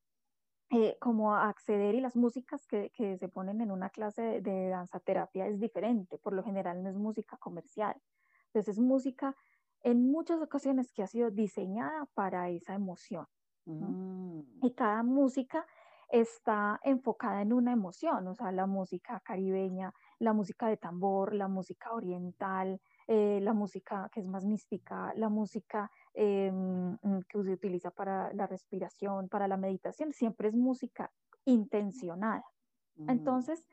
eh, 0.70 0.98
como 1.00 1.34
acceder 1.34 1.96
y 1.96 2.02
las 2.02 2.16
músicas 2.16 2.68
que, 2.68 2.92
que, 2.96 3.18
se 3.18 3.30
ponen 3.30 3.62
en 3.62 3.72
una 3.72 3.90
clase 3.90 4.22
de, 4.22 4.42
de 4.42 4.70
danza 4.70 5.00
terapia 5.00 5.48
es 5.48 5.60
diferente, 5.60 6.18
por 6.18 6.34
lo 6.34 6.44
general 6.44 6.84
no 6.84 6.90
es 6.90 6.98
música 6.98 7.38
comercial, 7.38 7.96
entonces 8.48 8.78
es 8.78 8.80
música 8.80 9.36
en 9.82 10.12
muchas 10.12 10.42
ocasiones 10.42 10.92
que 10.92 11.04
ha 11.04 11.08
sido 11.08 11.32
diseñada 11.32 12.08
para 12.14 12.50
esa 12.50 12.74
emoción. 12.74 13.26
Mm. 13.66 14.42
Y 14.62 14.74
cada 14.74 15.04
música 15.04 15.66
está 16.10 16.80
enfocada 16.84 17.42
en 17.42 17.54
una 17.54 17.74
emoción, 17.74 18.28
o 18.28 18.34
sea, 18.34 18.52
la 18.52 18.66
música 18.66 19.20
caribeña, 19.22 19.94
la 20.20 20.34
música 20.34 20.68
de 20.68 20.78
tambor, 20.78 21.34
la 21.34 21.48
música 21.48 21.94
oriental, 21.94 22.82
eh, 23.08 23.40
la 23.42 23.54
música 23.54 24.10
que 24.12 24.20
es 24.22 24.28
más 24.28 24.46
mística, 24.46 25.14
la 25.16 25.30
música 25.30 25.92
em, 26.14 26.98
mm, 27.02 27.22
que 27.30 27.44
se 27.44 27.52
utiliza 27.54 27.92
para 27.92 28.34
la 28.34 28.48
respiración, 28.48 29.30
para 29.30 29.48
la 29.48 29.58
meditación, 29.58 30.12
siempre 30.14 30.50
es 30.50 30.56
música 30.56 31.12
intencionada. 31.46 32.46
Mm. 32.96 33.10
Entonces, 33.10 33.66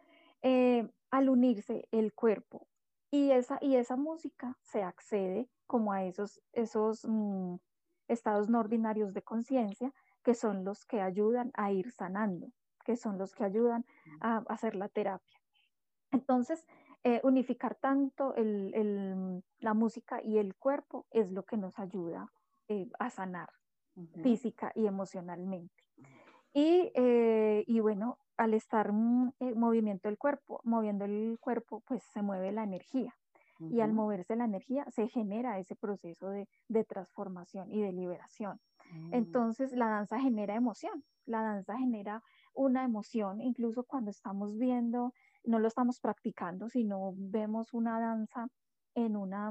eh, 0.42 0.88
al 1.10 1.28
unirse 1.28 1.88
el 1.90 2.12
cuerpo 2.12 2.66
y 3.10 3.30
esa, 3.30 3.58
y 3.60 3.76
esa 3.76 3.96
música 3.96 4.58
se 4.62 4.82
accede 4.82 5.48
como 5.66 5.92
a 5.92 6.04
esos, 6.04 6.40
esos 6.52 7.04
mm, 7.08 7.56
estados 8.08 8.48
no 8.50 8.60
ordinarios 8.60 9.14
de 9.14 9.22
conciencia 9.22 9.92
que 10.22 10.34
son 10.34 10.64
los 10.64 10.84
que 10.84 11.00
ayudan 11.00 11.50
a 11.54 11.72
ir 11.72 11.92
sanando, 11.92 12.48
que 12.84 12.96
son 12.96 13.18
los 13.18 13.34
que 13.34 13.44
ayudan 13.44 13.84
a 14.20 14.38
hacer 14.48 14.74
la 14.74 14.88
terapia. 14.88 15.33
Entonces, 16.14 16.64
eh, 17.02 17.20
unificar 17.22 17.74
tanto 17.74 18.34
la 18.36 19.74
música 19.74 20.22
y 20.22 20.38
el 20.38 20.54
cuerpo 20.54 21.06
es 21.10 21.30
lo 21.30 21.44
que 21.44 21.56
nos 21.56 21.78
ayuda 21.78 22.32
eh, 22.68 22.88
a 22.98 23.10
sanar 23.10 23.50
física 24.22 24.72
y 24.74 24.86
emocionalmente. 24.86 25.84
Y, 26.52 26.90
eh, 26.94 27.64
y, 27.66 27.80
bueno, 27.80 28.18
al 28.36 28.54
estar 28.54 28.88
en 28.88 29.58
movimiento 29.58 30.08
del 30.08 30.18
cuerpo, 30.18 30.60
moviendo 30.64 31.04
el 31.04 31.36
cuerpo, 31.40 31.82
pues 31.86 32.02
se 32.04 32.22
mueve 32.22 32.52
la 32.52 32.62
energía. 32.64 33.14
Y 33.60 33.80
al 33.80 33.92
moverse 33.92 34.34
la 34.34 34.44
energía 34.44 34.84
se 34.90 35.08
genera 35.08 35.58
ese 35.58 35.76
proceso 35.76 36.28
de, 36.28 36.48
de 36.68 36.84
transformación 36.84 37.72
y 37.72 37.82
de 37.82 37.92
liberación. 37.92 38.60
Mm. 38.92 39.14
Entonces 39.14 39.72
la 39.72 39.86
danza 39.86 40.18
genera 40.18 40.54
emoción, 40.54 41.04
la 41.24 41.40
danza 41.42 41.78
genera 41.78 42.22
una 42.52 42.84
emoción, 42.84 43.40
incluso 43.40 43.84
cuando 43.84 44.10
estamos 44.10 44.58
viendo, 44.58 45.12
no 45.44 45.58
lo 45.58 45.68
estamos 45.68 46.00
practicando, 46.00 46.68
sino 46.68 47.12
vemos 47.16 47.72
una 47.72 48.00
danza 48.00 48.48
en 48.94 49.16
una, 49.16 49.50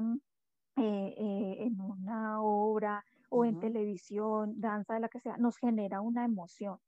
eh, 0.76 1.14
eh, 1.16 1.56
en 1.60 1.80
una 1.80 2.42
obra 2.42 3.04
o 3.30 3.44
en 3.44 3.58
televisión, 3.58 4.60
danza 4.60 4.94
de 4.94 5.00
la 5.00 5.08
que 5.08 5.20
sea, 5.20 5.36
nos 5.36 5.56
genera 5.56 6.00
una 6.00 6.24
emoción, 6.24 6.78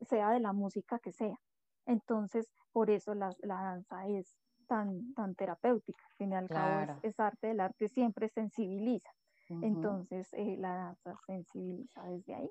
sea 0.00 0.30
de 0.30 0.40
la 0.40 0.52
música 0.52 0.98
que 0.98 1.12
sea. 1.12 1.38
Entonces, 1.86 2.50
por 2.72 2.90
eso 2.90 3.14
la, 3.14 3.30
danza 3.42 4.06
es 4.08 4.34
tan, 4.66 5.14
tan 5.14 5.34
terapéutica. 5.34 6.04
Al 6.10 6.16
fin 6.16 6.32
y 6.32 6.34
al 6.34 6.48
cabo 6.48 6.98
es, 7.02 7.20
arte, 7.20 7.50
el 7.50 7.60
arte 7.60 7.88
siempre 7.88 8.28
sensibiliza. 8.28 9.10
Entonces, 9.48 10.32
eh, 10.32 10.56
la 10.58 10.74
danza 10.74 11.16
sensibiliza 11.26 12.02
desde 12.04 12.34
ahí. 12.34 12.50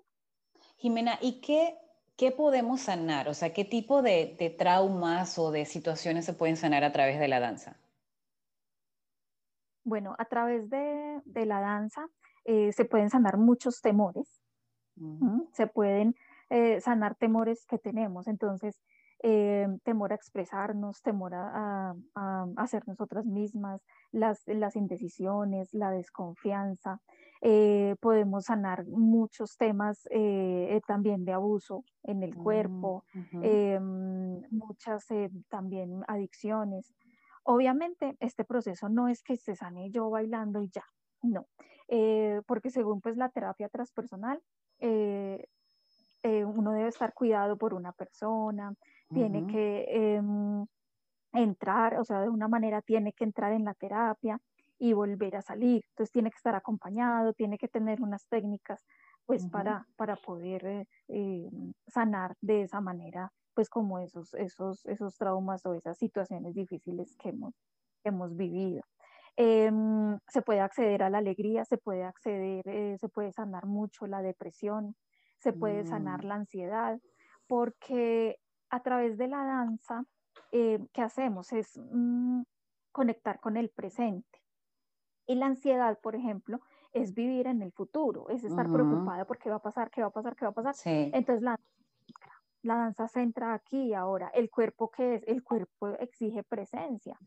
Jimena, 0.78 1.18
¿y 1.22 1.42
qué, 1.42 1.76
qué 2.15 2.32
podemos 2.32 2.82
sanar? 2.82 3.27
O 3.27 3.34
sea, 3.34 3.53
¿qué 3.53 3.65
tipo 3.65 4.01
de, 4.01 4.36
de, 4.39 4.50
traumas 4.50 5.38
o 5.38 5.51
de 5.51 5.65
situaciones 5.65 6.25
se 6.25 6.34
pueden 6.34 6.58
sanar 6.58 6.84
a 6.84 6.91
través 6.91 7.20
de 7.20 7.27
la 7.27 7.39
danza? 7.39 7.77
Bueno, 9.84 10.15
a 10.17 10.25
través 10.25 10.70
de, 10.70 11.22
de 11.25 11.46
la 11.46 11.60
danza 11.60 12.08
eh, 12.46 12.72
se 12.72 12.86
pueden 12.86 13.10
sanar 13.10 13.38
muchos 13.38 13.82
temores. 13.82 14.41
Se 15.53 15.65
pueden 15.65 16.15
eh, 16.50 16.79
sanar 16.79 17.15
temores 17.15 17.65
que 17.65 17.79
tenemos. 17.79 18.27
Entonces, 18.27 18.79
eh, 19.24 19.67
temor 19.84 20.12
a 20.12 20.15
expresarnos, 20.15 21.01
temor 21.01 21.34
a, 21.34 21.96
a, 22.13 22.46
a, 22.55 22.67
nosotras 22.86 23.25
mismas, 23.25 23.82
las, 24.12 24.43
las 24.46 24.75
indecisiones, 24.75 25.74
la 25.74 25.89
desconfianza. 25.91 27.00
Eh, 27.46 27.98
podemos 28.00 28.46
sanar 28.46 28.86
muchos 28.86 29.58
temas 29.58 30.08
eh, 30.12 30.80
también 30.88 31.26
de 31.26 31.34
abuso 31.34 31.84
en 32.04 32.24
el 32.24 32.34
mm, 32.38 32.42
cuerpo, 32.42 33.04
muchas 34.50 35.08
también 35.50 36.04
adicciones. 36.08 36.94
Obviamente, 37.44 38.16
este 38.22 38.46
proceso 38.46 38.88
no 38.88 39.10
es 39.10 39.24
que 39.24 39.36
se 39.36 39.56
sane 39.56 39.92
yo 39.92 40.10
bailando 40.10 40.62
y 40.62 40.70
ya, 40.70 40.86
no, 41.22 41.48
porque 42.48 42.70
según 42.70 43.02
pues 43.02 43.18
la 43.18 43.28
terapia 43.28 43.68
transpersonal, 43.68 44.42
uno 44.80 46.72
debe 46.72 46.88
estar 46.88 47.14
cuidado 47.14 47.58
por 47.58 47.74
una 47.74 47.92
persona, 47.92 48.74
tiene 49.14 49.46
que 49.48 49.84
em, 49.90 50.66
entrar, 51.34 52.00
o 52.00 52.06
sea, 52.06 52.22
de 52.22 52.30
una 52.30 52.48
manera 52.48 52.82
tiene 52.82 53.12
que 53.12 53.26
entrar 53.26 53.52
en 53.52 53.66
la 53.66 53.74
terapia 53.74 54.40
y 54.80 54.94
volver 54.94 55.36
a 55.36 55.42
salir. 55.42 55.84
Entonces 55.89 56.12
tiene 56.12 56.30
que 56.30 56.38
estar 56.38 56.56
acompañado, 56.56 57.34
tiene 57.34 57.58
que 57.58 57.68
tener 57.68 58.01
unas 58.01 58.27
técnicas 58.27 58.86
pues 59.25 59.48
para, 59.48 59.88
para 59.96 60.18
poder 60.18 60.65
eh, 60.65 60.86
em, 61.08 61.74
sanar 61.88 62.36
de 62.42 62.63
esa 62.63 62.82
manera 62.82 63.32
pues 63.53 63.70
como 63.70 64.00
esos, 64.00 64.34
esos, 64.34 64.86
esos 64.86 65.18
traumas 65.18 65.65
o 65.65 65.74
esas 65.75 65.98
situaciones 65.98 66.56
difíciles 66.56 67.15
que 67.18 67.30
hemos, 67.30 67.53
hemos 68.03 68.36
vivido. 68.36 68.82
Em, 69.36 70.20
se 70.27 70.42
puede 70.42 70.60
acceder 70.60 71.03
a 71.03 71.10
la 71.10 71.20
alegría, 71.20 71.65
se 71.65 71.77
puede 71.77 72.03
acceder, 72.03 72.68
eh, 72.68 72.98
se 73.00 73.10
puede 73.10 73.32
sanar 73.32 73.65
mucho 73.65 74.06
la 74.08 74.22
depresión, 74.22 74.96
se 75.39 75.53
puede 75.53 75.86
sanar 75.86 76.24
mm. 76.24 76.27
la 76.27 76.36
ansiedad, 76.36 77.00
porque 77.48 78.38
a 78.70 78.82
través 78.82 79.18
de 79.18 79.27
la 79.27 79.44
danza, 79.44 80.03
eh, 80.51 80.80
¿qué 80.94 81.01
hacemos? 81.01 81.51
Es 81.51 81.77
mm, 81.77 82.42
conectar 82.92 83.39
con 83.39 83.58
el 83.58 83.70
presente. 83.70 84.43
Y 85.25 85.36
la 85.36 85.48
ansiedad, 85.48 86.00
por 86.00 86.15
ejemplo, 86.15 86.60
es 86.92 87.13
vivir 87.13 87.48
en 87.48 87.62
el 87.62 87.72
futuro, 87.72 88.30
es 88.30 88.44
estar 88.44 88.72
preocupada 88.72 89.25
por 89.25 89.38
qué 89.38 89.50
va 89.50 89.58
a 89.58 89.62
pasar, 89.62 89.89
qué 89.89 90.01
va 90.01 90.08
a 90.08 90.12
pasar, 90.12 90.36
qué 90.36 90.46
va 90.46 90.51
a 90.51 90.53
pasar. 90.53 90.75
Entonces 90.86 91.42
la, 91.42 91.60
la 92.62 92.75
danza 92.75 93.08
se 93.08 93.22
entra 93.22 93.53
aquí 93.53 93.89
y 93.89 93.94
ahora. 93.94 94.30
El 94.34 94.50
cuerpo 94.50 94.89
que 94.89 95.15
es, 95.15 95.24
el 95.27 95.44
cuerpo 95.44 95.89
exige 96.00 96.44
presencia. 96.44 97.18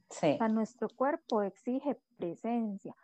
nuestro 0.48 0.88
cuerpo 0.88 1.42
exige 1.42 1.98
presencia 2.16 2.94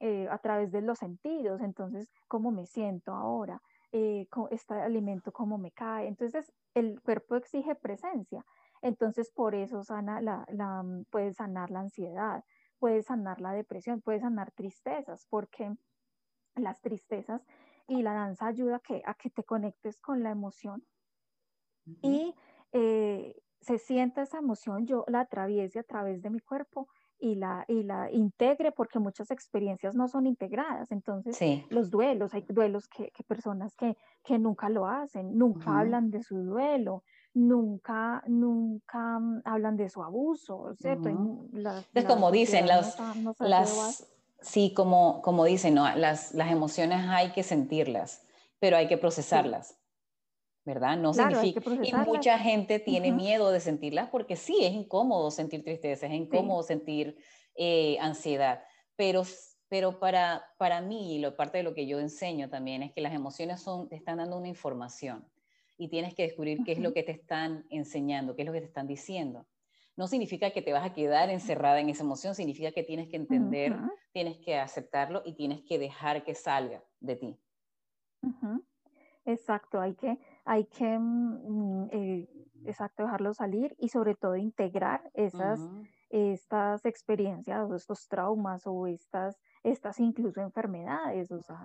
eh, 0.00 0.28
a 0.30 0.38
través 0.38 0.70
de 0.70 0.82
los 0.82 0.98
sentidos. 0.98 1.60
Entonces, 1.60 2.12
¿cómo 2.28 2.50
me 2.50 2.66
siento 2.66 3.12
ahora? 3.12 3.62
Eh, 3.90 4.28
este 4.50 4.74
alimento 4.74 5.32
cómo 5.32 5.56
me 5.56 5.72
cae. 5.72 6.08
Entonces, 6.08 6.52
el 6.74 7.00
cuerpo 7.00 7.36
exige 7.36 7.74
presencia. 7.74 8.44
Entonces, 8.82 9.30
por 9.30 9.54
eso 9.54 9.82
sana 9.82 10.20
la, 10.20 10.44
la, 10.50 10.82
mm, 10.82 11.04
puede 11.10 11.32
sanar 11.32 11.70
la 11.70 11.80
ansiedad, 11.80 12.44
puede 12.78 13.02
sanar 13.02 13.40
la 13.40 13.52
depresión, 13.52 14.00
puede 14.00 14.20
sanar 14.20 14.52
tristezas, 14.52 15.26
porque 15.28 15.76
las 16.54 16.80
tristezas 16.80 17.44
y 17.86 18.02
la 18.02 18.12
danza 18.12 18.46
ayuda 18.46 18.76
a 18.76 18.80
que, 18.80 19.02
a 19.04 19.14
que 19.14 19.30
te 19.30 19.44
conectes 19.44 20.00
con 20.00 20.22
la 20.22 20.30
emoción 20.30 20.84
y 22.02 22.34
eh, 22.72 23.40
se 23.60 23.78
sienta 23.78 24.22
esa 24.22 24.38
emoción, 24.38 24.86
yo 24.86 25.04
la 25.08 25.20
atraviese 25.20 25.78
a 25.78 25.84
través 25.84 26.22
de 26.22 26.30
mi 26.30 26.40
cuerpo 26.40 26.88
y 27.20 27.34
la, 27.34 27.64
y 27.68 27.82
la 27.82 28.10
integre 28.10 28.72
porque 28.72 28.98
muchas 28.98 29.30
experiencias 29.30 29.94
no 29.94 30.08
son 30.08 30.26
integradas. 30.26 30.90
Entonces, 30.92 31.38
los 31.70 31.90
duelos, 31.90 32.34
hay 32.34 32.44
duelos 32.48 32.88
que, 32.88 33.10
que 33.10 33.22
personas 33.24 33.74
que, 33.74 33.96
que, 34.24 34.38
nunca 34.38 34.68
lo 34.68 34.86
hacen, 34.86 35.36
nunca 35.36 35.78
hablan 35.78 36.10
de 36.10 36.22
su 36.22 36.36
duelo, 36.38 37.02
nunca, 37.34 38.22
nunca 38.26 39.18
mm, 39.18 39.42
hablan 39.44 39.76
de 39.76 39.88
su 39.88 40.02
abuso, 40.02 40.74
¿cierto? 40.80 41.08
es 41.94 42.04
como 42.04 42.30
dicen, 42.30 42.66
las, 42.66 42.96
las 43.38 44.08
sí, 44.40 44.72
como, 44.74 45.22
como 45.22 45.44
dicen, 45.44 45.74
¿no? 45.74 45.94
las, 45.96 46.34
las 46.34 46.50
emociones 46.50 47.06
hay 47.08 47.32
que 47.32 47.42
sentirlas, 47.42 48.22
pero 48.58 48.76
hay 48.76 48.88
que 48.88 48.98
procesarlas. 48.98 49.76
¿Verdad? 50.68 50.98
No 50.98 51.14
significa. 51.14 51.62
Y 51.82 51.94
mucha 51.94 52.38
gente 52.38 52.78
tiene 52.78 53.10
miedo 53.10 53.50
de 53.50 53.58
sentirlas 53.58 54.10
porque 54.10 54.36
sí, 54.36 54.58
es 54.60 54.74
incómodo 54.74 55.30
sentir 55.30 55.64
tristeza, 55.64 56.06
es 56.06 56.12
incómodo 56.12 56.62
sentir 56.62 57.16
eh, 57.54 57.96
ansiedad, 58.00 58.62
pero, 58.94 59.22
pero 59.70 59.98
para, 59.98 60.44
para 60.58 60.82
mí, 60.82 61.16
y 61.16 61.20
lo, 61.20 61.36
parte 61.36 61.56
de 61.56 61.64
lo 61.64 61.72
que 61.72 61.86
yo 61.86 62.00
enseño 62.00 62.50
también 62.50 62.82
es 62.82 62.92
que 62.92 63.00
las 63.00 63.14
emociones 63.14 63.62
son, 63.62 63.88
te 63.88 63.96
están 63.96 64.18
dando 64.18 64.36
una 64.36 64.48
información 64.48 65.26
y 65.78 65.88
tienes 65.88 66.14
que 66.14 66.24
descubrir 66.24 66.62
qué 66.64 66.72
es 66.72 66.80
lo 66.80 66.92
que 66.92 67.02
te 67.02 67.12
están 67.12 67.64
enseñando, 67.70 68.36
qué 68.36 68.42
es 68.42 68.46
lo 68.46 68.52
que 68.52 68.60
te 68.60 68.66
están 68.66 68.86
diciendo. 68.86 69.46
No 69.96 70.06
significa 70.06 70.50
que 70.50 70.60
te 70.60 70.74
vas 70.74 70.84
a 70.84 70.92
quedar 70.92 71.30
encerrada 71.30 71.80
en 71.80 71.88
esa 71.88 72.02
emoción, 72.02 72.34
significa 72.34 72.72
que 72.72 72.82
tienes 72.82 73.08
que 73.08 73.16
entender, 73.16 73.74
tienes 74.12 74.36
que 74.36 74.56
aceptarlo 74.56 75.22
y 75.24 75.32
tienes 75.32 75.62
que 75.62 75.78
dejar 75.78 76.24
que 76.24 76.34
salga 76.34 76.84
de 77.00 77.16
ti. 77.16 77.40
Exacto, 79.24 79.80
hay 79.80 79.94
que, 79.94 80.18
hay 80.48 80.64
que 80.64 80.98
mm, 80.98 81.88
eh, 81.92 82.28
exacto, 82.64 83.02
dejarlo 83.02 83.34
salir 83.34 83.76
y 83.78 83.90
sobre 83.90 84.14
todo 84.14 84.34
integrar 84.36 85.02
esas, 85.12 85.60
estas 86.08 86.86
experiencias 86.86 87.70
o 87.70 87.74
estos 87.74 88.08
traumas 88.08 88.62
o 88.66 88.86
estas, 88.86 89.38
estas 89.62 90.00
incluso 90.00 90.40
enfermedades. 90.40 91.30
O 91.30 91.42
sea, 91.42 91.62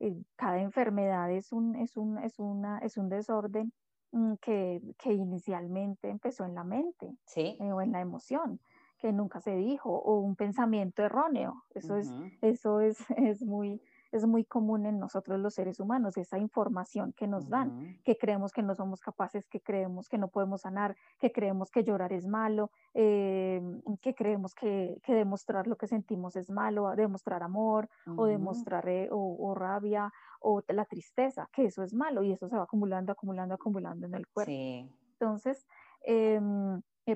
eh, 0.00 0.16
cada 0.36 0.58
enfermedad 0.60 1.30
es 1.30 1.52
un, 1.52 1.76
es, 1.76 1.98
un, 1.98 2.18
es, 2.18 2.38
una, 2.38 2.78
es 2.78 2.96
un 2.96 3.10
desorden 3.10 3.72
mm, 4.12 4.34
que, 4.40 4.80
que 4.98 5.12
inicialmente 5.12 6.08
empezó 6.08 6.46
en 6.46 6.54
la 6.54 6.64
mente 6.64 7.14
¿Sí? 7.26 7.58
eh, 7.60 7.72
o 7.72 7.82
en 7.82 7.92
la 7.92 8.00
emoción 8.00 8.58
que 8.98 9.12
nunca 9.12 9.38
se 9.40 9.54
dijo 9.54 9.90
o 9.90 10.20
un 10.20 10.34
pensamiento 10.34 11.02
erróneo. 11.02 11.64
Eso, 11.74 11.96
es, 11.96 12.10
eso 12.40 12.80
es, 12.80 12.96
es, 13.18 13.42
muy, 13.42 13.82
es 14.14 14.26
muy 14.26 14.44
común 14.44 14.86
en 14.86 14.98
nosotros 14.98 15.40
los 15.40 15.54
seres 15.54 15.80
humanos, 15.80 16.16
esa 16.16 16.38
información 16.38 17.12
que 17.12 17.26
nos 17.26 17.48
dan, 17.48 17.98
que 18.04 18.16
creemos 18.16 18.52
que 18.52 18.62
no 18.62 18.74
somos 18.74 19.00
capaces, 19.00 19.48
que 19.48 19.60
creemos 19.60 20.08
que 20.08 20.18
no 20.18 20.28
podemos 20.28 20.62
sanar, 20.62 20.96
que 21.18 21.32
creemos 21.32 21.70
que 21.70 21.82
llorar 21.82 22.12
es 22.12 22.26
malo, 22.26 22.70
eh, 22.94 23.60
que 24.00 24.14
creemos 24.14 24.54
que, 24.54 25.00
que, 25.02 25.14
demostrar 25.14 25.66
lo 25.66 25.76
que 25.76 25.86
sentimos 25.86 26.36
es 26.36 26.50
malo, 26.50 26.94
demostrar 26.94 27.42
amor 27.42 27.88
o 28.16 28.26
demostrar 28.26 28.88
eh, 28.88 29.08
o, 29.10 29.54
rabia 29.54 30.12
o 30.40 30.62
la 30.68 30.84
tristeza, 30.84 31.48
que 31.52 31.66
eso 31.66 31.82
es 31.82 31.92
malo 31.92 32.22
y 32.22 32.32
eso 32.32 32.48
se 32.48 32.56
va 32.56 32.64
acumulando, 32.64 33.12
acumulando, 33.12 33.54
acumulando 33.54 34.06
en 34.06 34.14
el 34.14 34.28
cuerpo. 34.28 34.52
Entonces, 34.52 35.66
eh, 36.02 36.40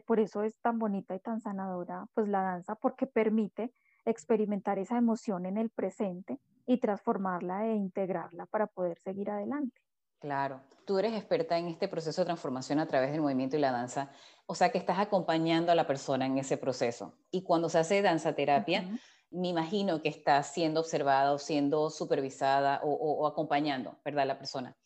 por 0.04 0.20
eso 0.20 0.42
es 0.42 0.58
tan 0.60 0.78
bonita 0.78 1.14
y 1.14 1.20
tan 1.20 1.40
sanadora 1.40 2.06
pues 2.14 2.28
la 2.28 2.42
danza, 2.42 2.74
porque 2.74 3.06
permite 3.06 3.72
experimentar 4.10 4.78
esa 4.78 4.98
emoción 4.98 5.46
en 5.46 5.56
el 5.58 5.70
presente 5.70 6.38
y 6.66 6.78
transformarla 6.78 7.66
e 7.66 7.74
integrarla 7.74 8.46
para 8.46 8.66
poder 8.66 8.98
seguir 8.98 9.30
adelante. 9.30 9.80
Claro, 10.20 10.60
tú 10.84 10.98
eres 10.98 11.14
experta 11.14 11.56
en 11.58 11.68
este 11.68 11.86
proceso 11.86 12.20
de 12.20 12.26
transformación 12.26 12.80
a 12.80 12.86
través 12.86 13.12
del 13.12 13.20
movimiento 13.20 13.56
y 13.56 13.60
la 13.60 13.70
danza, 13.70 14.10
o 14.46 14.54
sea 14.54 14.70
que 14.70 14.78
estás 14.78 14.98
acompañando 14.98 15.70
a 15.70 15.76
la 15.76 15.86
persona 15.86 16.26
en 16.26 16.38
ese 16.38 16.56
proceso. 16.56 17.14
Y 17.30 17.42
cuando 17.42 17.68
se 17.68 17.78
hace 17.78 18.02
danza 18.02 18.34
terapia, 18.34 18.98
me 19.30 19.48
imagino 19.48 20.02
que 20.02 20.08
está 20.08 20.42
siendo 20.42 20.80
observada 20.80 21.32
o 21.32 21.38
siendo 21.38 21.90
supervisada 21.90 22.80
o, 22.82 22.90
o, 22.90 23.26
acompañando, 23.26 23.98
¿verdad? 24.04 24.26
La 24.26 24.38
persona. 24.38 24.76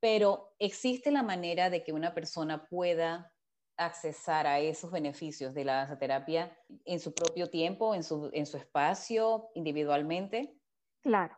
Pero 0.00 0.54
¿existe 0.58 1.10
la 1.10 1.22
manera 1.22 1.70
de 1.70 1.82
que 1.82 1.92
una 1.92 2.14
persona 2.14 2.66
pueda 2.66 3.32
accesar 3.78 4.46
a 4.46 4.58
esos 4.58 4.90
beneficios 4.90 5.54
de 5.54 5.64
la 5.64 5.74
danza 5.76 5.98
terapia 5.98 6.52
en 6.84 7.00
su 7.00 7.14
propio 7.14 7.48
tiempo, 7.48 7.94
en 7.94 8.02
su, 8.02 8.28
en 8.32 8.44
su 8.44 8.56
espacio, 8.56 9.48
individualmente? 9.54 10.54
Claro. 11.00 11.36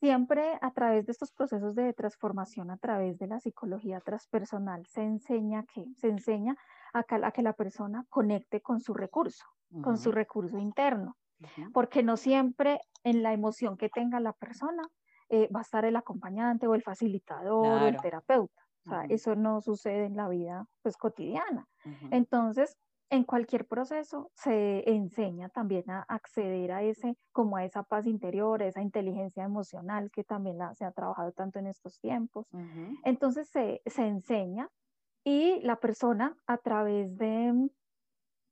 Siempre 0.00 0.58
a 0.60 0.70
través 0.72 1.06
de 1.06 1.12
estos 1.12 1.32
procesos 1.32 1.74
de 1.74 1.92
transformación, 1.92 2.70
a 2.70 2.76
través 2.76 3.18
de 3.18 3.26
la 3.26 3.40
psicología 3.40 4.00
transpersonal, 4.00 4.86
se 4.86 5.02
enseña 5.02 5.64
que 5.64 5.86
se 5.96 6.08
enseña 6.08 6.56
a 6.92 7.02
que, 7.02 7.42
la 7.42 7.52
persona 7.54 8.04
conecte 8.08 8.60
con 8.60 8.80
su 8.80 8.94
recurso, 8.94 9.44
con 9.82 9.98
su 9.98 10.12
recurso 10.12 10.56
interno, 10.56 11.16
porque 11.72 12.04
no 12.04 12.16
siempre 12.16 12.80
en 13.02 13.24
la 13.24 13.32
emoción 13.32 13.76
que 13.76 13.88
tenga 13.88 14.20
la 14.20 14.32
persona 14.32 14.84
eh, 15.28 15.48
va 15.54 15.60
a 15.60 15.62
estar 15.62 15.84
el 15.84 15.96
acompañante 15.96 16.68
o 16.68 16.74
el 16.74 16.82
facilitador 16.82 17.82
o 17.82 17.86
el 17.86 18.00
terapeuta. 18.00 18.67
O 18.88 18.90
sea, 18.90 19.04
eso 19.08 19.36
no 19.36 19.60
sucede 19.60 20.06
en 20.06 20.16
la 20.16 20.28
vida 20.28 20.66
pues 20.82 20.96
cotidiana. 20.96 21.68
Entonces, 22.10 22.76
en 23.10 23.24
cualquier 23.24 23.66
proceso 23.66 24.30
se 24.34 24.88
enseña 24.90 25.48
también 25.48 25.90
a 25.90 26.02
acceder 26.08 26.72
a 26.72 26.82
ese, 26.82 27.16
como 27.32 27.56
a 27.56 27.64
esa 27.64 27.82
paz 27.82 28.06
interior, 28.06 28.62
a 28.62 28.66
esa 28.66 28.82
inteligencia 28.82 29.44
emocional 29.44 30.10
que 30.10 30.24
también 30.24 30.58
se 30.74 30.84
ha 30.84 30.92
trabajado 30.92 31.32
tanto 31.32 31.58
en 31.58 31.66
estos 31.66 32.00
tiempos. 32.00 32.46
Entonces 33.04 33.48
se, 33.48 33.80
se, 33.86 34.06
enseña 34.06 34.68
y 35.24 35.60
la 35.60 35.76
persona 35.76 36.36
a 36.46 36.58
través 36.58 37.16
de, 37.16 37.70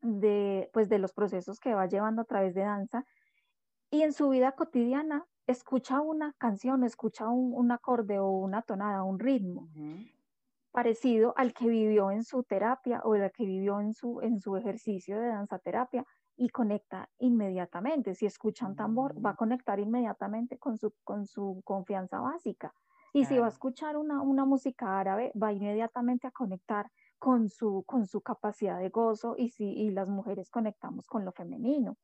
de, 0.01 0.71
pues 0.73 0.89
de 0.89 0.99
los 0.99 1.13
procesos 1.13 1.61
que 1.61 1.75
va 1.75 1.87
llevando 1.87 2.23
a 2.23 2.27
través 2.27 2.55
de 2.55 2.63
danza 2.63 3.05
y 3.91 4.03
en 4.03 4.13
su 4.13 4.31
vida 4.31 4.53
cotidiana 4.53 5.27
escucha 5.47 6.01
una 6.01 6.33
canción, 6.39 6.83
escucha 6.83 7.29
un, 7.29 7.53
un 7.55 7.71
acorde 7.73 8.19
o 8.19 8.31
una 8.31 8.63
tonada, 8.63 9.05
un 9.05 9.19
ritmo 9.19 9.69
parecido 10.77 11.33
al 11.39 11.55
que 11.55 11.67
vivió 11.69 12.11
en 12.11 12.23
su 12.23 12.43
terapia 12.43 13.01
o 13.03 13.15
al 13.15 13.33
que 13.33 13.47
vivió 13.47 13.81
en 13.81 13.95
su, 13.95 14.21
en 14.21 14.39
su 14.41 14.59
ejercicio 14.59 15.19
de 15.19 15.29
danza 15.29 15.59
terapia 15.59 16.05
y 16.37 16.51
conecta 16.51 17.09
inmediatamente. 17.19 18.15
Si 18.15 18.27
escucha 18.27 18.67
un 18.67 18.77
tambor, 18.77 19.15
va 19.25 19.31
a 19.31 19.33
mm. 19.33 19.37
conectar 19.37 19.81
inmediatamente 19.81 20.59
con 20.59 20.77
su, 20.77 20.93
con 21.03 21.27
su 21.27 21.63
confianza 21.65 22.21
básica. 22.21 22.75
Y 23.15 23.25
si 23.25 23.39
va 23.39 23.47
a 23.47 23.49
escuchar 23.49 23.97
una, 23.97 24.21
una, 24.21 24.45
música 24.45 25.01
árabe, 25.01 25.33
va 25.43 25.51
inmediatamente 25.51 26.27
a 26.27 26.31
conectar 26.31 26.91
con 27.19 27.49
su, 27.49 27.83
con 27.87 28.05
su 28.07 28.21
capacidad 28.21 28.79
de 28.79 28.91
gozo 28.91 29.35
y, 29.39 29.49
si, 29.49 29.65
y 29.65 29.91
las 29.93 30.11
mujeres 30.11 30.51
conectamos 30.51 31.07
con 31.07 31.25
lo 31.25 31.33
femenino 31.33 31.97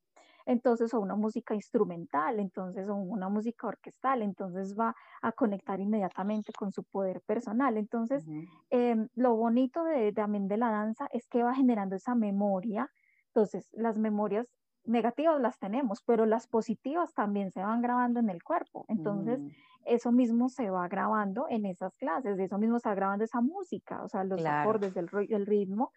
entonces 0.46 0.92
o 0.94 1.00
una 1.00 1.14
música 1.14 1.55
instrumental, 1.55 2.40
entonces 2.40 2.88
o 2.88 2.94
una 2.94 3.28
música 3.28 3.66
orquestal, 3.66 4.22
entonces 4.22 4.78
va 4.78 4.94
a 5.20 5.33
conectar 5.33 5.81
inmediatamente 5.81 6.52
con 6.52 6.72
su 6.72 6.85
poder 6.85 7.20
personal. 7.22 7.76
Entonces, 7.76 8.26
em, 8.70 9.09
lo 9.14 9.35
bonito 9.37 9.85
de, 9.85 10.12
también 10.12 10.48
de 10.48 10.57
la 10.57 10.70
danza 10.70 11.09
es 11.12 11.26
que 11.28 11.42
va 11.42 11.55
generando 11.55 11.96
esa 11.96 12.14
memoria. 12.14 12.90
Entonces, 13.28 13.68
las 13.72 13.98
memorias 13.98 14.46
negativas 14.85 15.40
las 15.40 15.59
tenemos, 15.59 16.02
pero 16.02 16.26
las 16.26 16.46
positivas 16.46 17.14
también 17.14 17.50
se 17.52 17.61
van 17.61 17.83
grabando 17.83 18.20
en 18.20 18.31
el 18.31 18.42
cuerpo. 18.42 18.85
Entonces, 18.88 19.38
mm. 19.38 19.48
eso 19.85 20.12
mismo 20.12 20.48
se 20.48 20.70
va 20.70 20.88
grabando 20.88 21.46
en 21.48 21.66
esas 21.66 21.96
clases, 21.96 22.38
eso 22.38 22.59
mismo 22.59 22.78
se 22.78 22.88
va 22.88 22.94
grabando 22.94 23.24
esa 23.24 23.40
música, 23.40 24.02
o 24.02 24.09
sea, 24.09 24.24
los 24.24 24.44
acordes 24.44 24.94
del, 24.94 25.07
del 25.28 25.46
ritmo. 25.46 25.92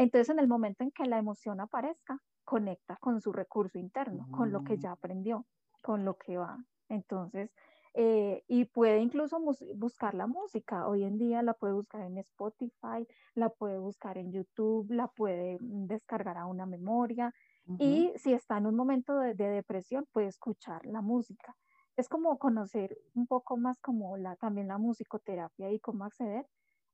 Entonces, 0.00 0.30
en 0.30 0.38
el 0.38 0.48
momento 0.48 0.82
en 0.82 0.92
que 0.92 1.04
la 1.04 1.18
emoción 1.18 1.60
aparezca, 1.60 2.18
conecta 2.42 2.96
con 3.02 3.20
su 3.20 3.32
recurso 3.32 3.78
interno, 3.78 4.26
con 4.30 4.50
lo 4.50 4.64
que 4.64 4.78
mm. 4.78 4.80
ya 4.80 4.92
aprendió, 4.92 5.44
con 5.82 6.06
lo 6.06 6.16
que 6.16 6.38
va. 6.38 6.56
Entonces, 6.88 7.50
eh, 7.92 8.42
y 8.48 8.64
puede 8.64 9.00
incluso 9.00 9.38
buscar 9.74 10.14
la 10.14 10.26
música. 10.26 10.88
Hoy 10.88 11.04
en 11.04 11.18
día 11.18 11.42
la 11.42 11.52
puede 11.52 11.74
buscar 11.74 12.00
en 12.00 12.16
Spotify, 12.16 13.06
la 13.34 13.50
puede 13.50 13.76
buscar 13.76 14.16
en 14.16 14.32
YouTube, 14.32 14.90
la 14.90 15.08
puede 15.08 15.58
mm, 15.60 15.86
descargar 15.86 16.38
a 16.38 16.46
una 16.46 16.64
memoria. 16.64 17.34
Y 17.78 18.10
si 18.16 18.32
está 18.32 18.56
en 18.56 18.66
un 18.66 18.76
momento 18.76 19.18
de, 19.18 19.34
depresión, 19.34 20.06
puede 20.12 20.28
escuchar 20.28 20.86
la 20.86 21.02
música. 21.02 21.54
Es 21.98 22.08
como 22.08 22.38
conocer 22.38 22.96
un 23.12 23.26
poco 23.26 23.58
más 23.58 23.78
como 23.80 24.16
la, 24.16 24.34
también 24.36 24.66
la 24.66 24.78
musicoterapia 24.78 25.70
y 25.70 25.78
cómo 25.78 26.04
acceder 26.04 26.46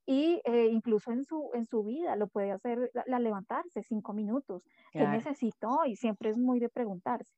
y 0.06 0.40
eh, 0.44 0.68
incluso 0.70 1.10
en 1.10 1.24
su, 1.24 1.50
en 1.52 1.66
su 1.66 1.82
vida 1.82 2.14
lo 2.14 2.28
puede 2.28 2.52
hacer, 2.52 2.92
la, 3.06 3.18
levantarse 3.18 3.82
cinco 3.82 4.12
minutos. 4.12 4.62
¿Qué 4.92 5.06
necesito 5.06 5.68
hoy? 5.68 5.96
Siempre 5.96 6.30
es 6.30 6.38
muy 6.38 6.60
de 6.60 6.68
preguntarse. 6.68 7.34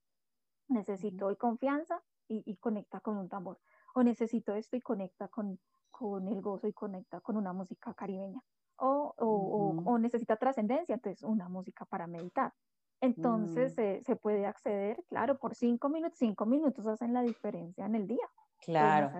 Necesito 0.68 1.26
hoy 1.26 1.37
confianza 1.37 2.02
y, 2.28 2.42
y, 2.44 2.57
conecta 2.57 3.00
con 3.00 3.16
un 3.16 3.31
tambor. 3.31 3.59
O 3.94 4.02
necesito 4.02 4.54
esto 4.54 4.76
y 4.76 4.83
conecta 4.83 5.28
con, 5.28 5.59
con 5.90 6.28
el 6.28 6.42
gozo 6.42 6.68
y 6.68 6.74
conecta 6.74 7.22
con 7.22 7.38
una 7.38 7.54
música 7.54 7.94
caribeña. 7.94 8.40
O, 8.76 9.14
o, 9.16 9.83
o, 9.85 9.98
necesita 9.98 10.37
trascendencia, 10.37 10.94
entonces 10.94 11.24
una 11.24 11.48
música 11.48 11.87
para 11.87 12.07
meditar. 12.07 12.52
Entonces 13.00 13.72
mm. 13.72 14.04
se 14.04 14.16
puede 14.16 14.44
acceder, 14.44 15.02
claro, 15.09 15.38
por 15.38 15.54
cinco 15.54 15.88
minutos, 15.88 16.18
cinco 16.18 16.44
minutos 16.44 16.87
hacen 16.87 17.14
la 17.14 17.22
diferencia 17.22 17.87
en 17.87 17.94
el 17.94 18.07
día. 18.07 18.28
Claro, 18.61 19.11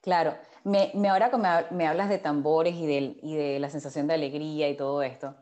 claro. 0.00 0.36
Me, 0.64 0.92
me 0.94 1.08
ahora 1.08 1.30
que 1.30 1.36
me, 1.74 1.86
hablas 1.86 2.08
de 2.08 2.18
tambores 2.18 2.74
y 2.74 2.86
de, 2.86 3.18
y 3.22 3.36
de 3.36 3.58
la 3.58 3.70
sensación 3.70 4.06
de 4.06 4.14
alegría 4.14 4.68
y 4.68 4.76
todo 4.76 5.02
esto, 5.02 5.36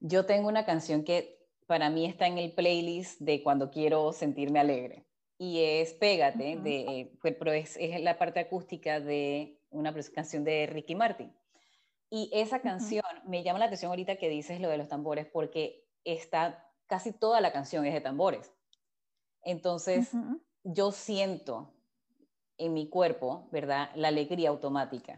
yo 0.00 0.26
tengo 0.26 0.48
una 0.48 0.64
canción 0.64 1.02
que 1.02 1.36
para 1.66 1.90
mí 1.90 2.06
está 2.06 2.26
en 2.26 2.38
el 2.38 2.52
playlist 2.52 3.20
de 3.20 3.42
cuando 3.42 3.70
quiero 3.70 4.12
sentirme 4.12 4.60
alegre 4.60 5.06
y 5.38 5.62
es 5.62 5.92
Pégate, 5.94 6.56
de, 6.56 7.12
pero 7.22 7.52
es, 7.52 7.76
es, 7.78 8.00
la 8.00 8.18
parte 8.18 8.40
acústica 8.40 9.00
de 9.00 9.60
una 9.70 9.94
canción 10.14 10.44
de 10.44 10.66
Ricky 10.66 10.94
Martin. 10.94 11.36
Y 12.08 12.30
esa 12.32 12.60
canción 12.60 13.04
me 13.26 13.42
llama 13.42 13.58
la 13.58 13.66
atención 13.66 13.90
ahorita 13.90 14.16
que 14.16 14.28
dices 14.28 14.60
lo 14.60 14.68
de 14.68 14.78
los 14.78 14.88
tambores 14.88 15.26
porque 15.26 15.84
está 16.04 16.64
casi 16.86 17.12
toda 17.12 17.40
la 17.40 17.52
canción 17.52 17.84
es 17.84 17.92
de 17.92 18.00
tambores. 18.00 18.52
Entonces, 19.42 20.12
yo 20.62 20.92
siento 20.92 21.75
en 22.58 22.74
mi 22.74 22.88
cuerpo, 22.88 23.48
¿verdad? 23.52 23.90
La 23.94 24.08
alegría 24.08 24.50
automática. 24.50 25.16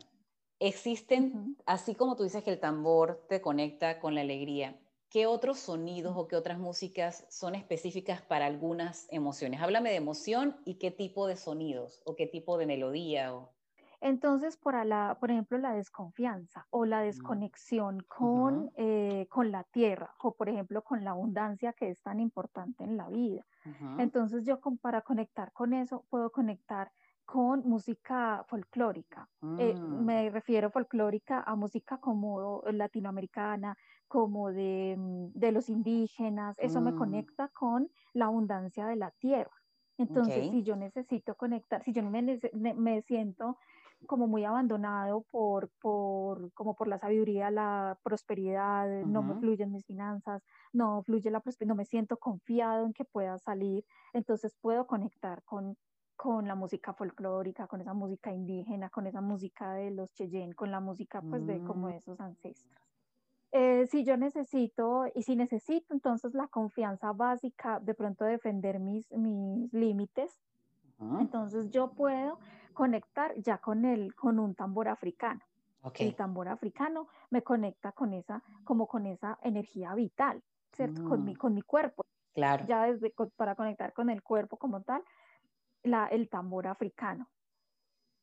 Existen, 0.61 1.57
así 1.67 1.95
como 1.95 2.17
tú 2.17 2.25
dices 2.25 2.43
que 2.43 2.51
el 2.51 2.59
tambor 2.59 3.25
te 3.29 3.41
conecta 3.41 4.01
con 4.01 4.15
la 4.15 4.23
alegría, 4.23 4.77
¿qué 5.09 5.27
otros 5.27 5.59
sonidos 5.59 6.15
o 6.17 6.27
qué 6.27 6.37
otras 6.37 6.59
músicas 6.59 7.27
son 7.31 7.55
específicas 7.55 8.23
para 8.23 8.47
algunas 8.47 9.07
emociones? 9.11 9.61
Háblame 9.61 9.91
de 9.91 9.97
emoción 9.97 10.57
y 10.65 10.75
qué 10.75 10.91
tipo 10.91 11.27
de 11.27 11.37
sonidos 11.37 12.03
o 12.05 12.17
qué 12.17 12.27
tipo 12.27 12.59
de 12.59 12.67
melodía. 12.67 13.35
O... 13.35 13.53
Entonces, 14.01 14.57
por, 14.57 14.85
la, 14.85 15.17
por 15.21 15.31
ejemplo, 15.31 15.59
la 15.59 15.75
desconfianza 15.75 16.67
o 16.71 16.85
la 16.85 17.01
desconexión 17.01 18.05
con, 18.09 18.71
eh, 18.77 19.27
con 19.31 19.51
la 19.51 19.65
tierra 19.65 20.15
o, 20.21 20.35
por 20.35 20.49
ejemplo, 20.49 20.83
con 20.83 21.05
la 21.05 21.11
abundancia 21.11 21.73
que 21.73 21.89
es 21.91 22.03
tan 22.03 22.21
importante 22.21 22.85
en 22.85 22.97
la 22.97 23.09
vida. 23.09 23.47
Entonces, 23.99 24.45
yo 24.45 24.61
para 24.81 25.03
conectar 25.03 25.53
con 25.53 25.75
eso, 25.75 26.05
puedo 26.11 26.31
conectar 26.31 26.91
con 27.29 27.61
música 27.69 28.43
folclórica. 28.49 29.29
Eh, 29.59 29.75
mm. 29.75 30.03
me 30.03 30.31
refiero 30.31 30.71
folclórica 30.71 31.43
a 31.43 31.55
música 31.57 31.99
como 31.99 32.63
latinoamericana, 32.73 33.77
como 34.09 34.51
de, 34.51 34.97
mm, 34.97 35.33
de 35.35 35.53
los 35.53 35.69
indígenas. 35.69 36.57
Eso 36.59 36.81
me 36.81 36.93
mm. 36.93 36.97
conecta 36.97 37.49
con 37.49 37.91
la 38.15 38.25
abundancia 38.25 38.87
de 38.87 38.97
la 38.97 39.11
tierra. 39.11 39.53
Entonces, 39.99 40.49
si 40.51 40.63
yo 40.63 40.75
necesito 40.75 41.35
conectar, 41.35 41.83
si 41.83 41.93
yo 41.93 42.03
me, 42.03 42.41
me 42.55 43.03
siento 43.03 43.59
como 44.07 44.27
muy 44.27 44.45
abandonado 44.45 45.27
por, 45.31 45.69
por, 45.83 46.51
como 46.55 46.77
por 46.77 46.89
la 46.89 46.99
sabiduría, 46.99 47.51
la 47.51 47.99
prosperidad, 48.03 48.89
no 49.05 49.23
me 49.23 49.35
fluyen 49.35 49.71
mis 49.71 49.85
finanzas, 49.85 50.43
no 50.73 51.03
fluye 51.03 51.31
la 51.31 51.41
prosperidad, 51.41 51.75
no 51.75 51.77
me 51.77 51.85
siento 51.85 52.17
confiado 52.17 52.87
en 52.87 52.95
que 52.95 53.05
pueda 53.05 53.39
salir, 53.39 53.85
entonces 54.15 54.57
puedo 54.63 54.87
conectar 54.87 55.43
con, 55.43 55.77
con 56.19 56.49
la 56.49 56.57
música 56.57 56.93
folclórica, 56.93 57.69
con 57.69 57.81
esa 57.81 57.95
música 57.95 58.33
indígena, 58.33 58.91
con 58.91 59.07
esa 59.07 59.21
música 59.21 59.75
de 59.75 59.93
los 59.93 60.13
Cheyenne, 60.15 60.53
con 60.53 60.73
la 60.73 60.81
música 60.81 61.23
pues 61.23 61.47
de 61.47 61.63
como 61.63 61.87
mm. 61.87 61.93
esos 61.93 62.21
ancestros. 62.21 62.77
Eh, 63.53 63.87
si 63.87 64.03
yo 64.03 64.17
necesito, 64.17 65.05
y 65.15 65.23
si 65.23 65.37
necesito 65.37 65.95
entonces 65.95 66.35
la 66.35 66.49
confianza 66.49 67.13
básica, 67.13 67.79
de 67.79 67.95
pronto 67.95 68.25
defender 68.25 68.81
mis, 68.81 69.09
mis 69.13 69.73
límites, 69.73 70.37
entonces 71.21 71.71
yo 71.71 71.93
puedo 71.93 72.41
conectar 72.75 73.33
ya 73.37 73.59
con, 73.59 73.85
el, 73.85 74.17
con 74.17 74.41
un 74.41 74.57
tambor 74.57 74.89
africano. 74.89 75.41
El 75.95 76.17
tambor 76.17 76.49
africano 76.49 77.07
me 77.31 77.43
conecta 77.43 77.93
con 77.93 78.13
esa, 78.13 78.43
como 78.65 78.89
con 78.89 79.07
esa 79.07 79.39
energía 79.43 79.95
vital, 79.95 80.43
¿cierto? 80.73 81.05
Con, 81.05 81.25
mi, 81.25 81.35
mm. 81.35 81.37
con 81.37 81.55
mi 81.55 81.63
cuerpo. 81.63 82.05
Claro. 82.35 82.67
Ya 82.67 82.83
desde 82.87 83.15
para 83.37 83.55
conectar 83.55 83.93
con 83.93 84.11
el 84.11 84.21
cuerpo 84.21 84.57
como 84.57 84.83
tal, 84.83 85.05
la, 85.91 86.07
el 86.07 86.29
tambor 86.29 86.67
africano. 86.67 87.29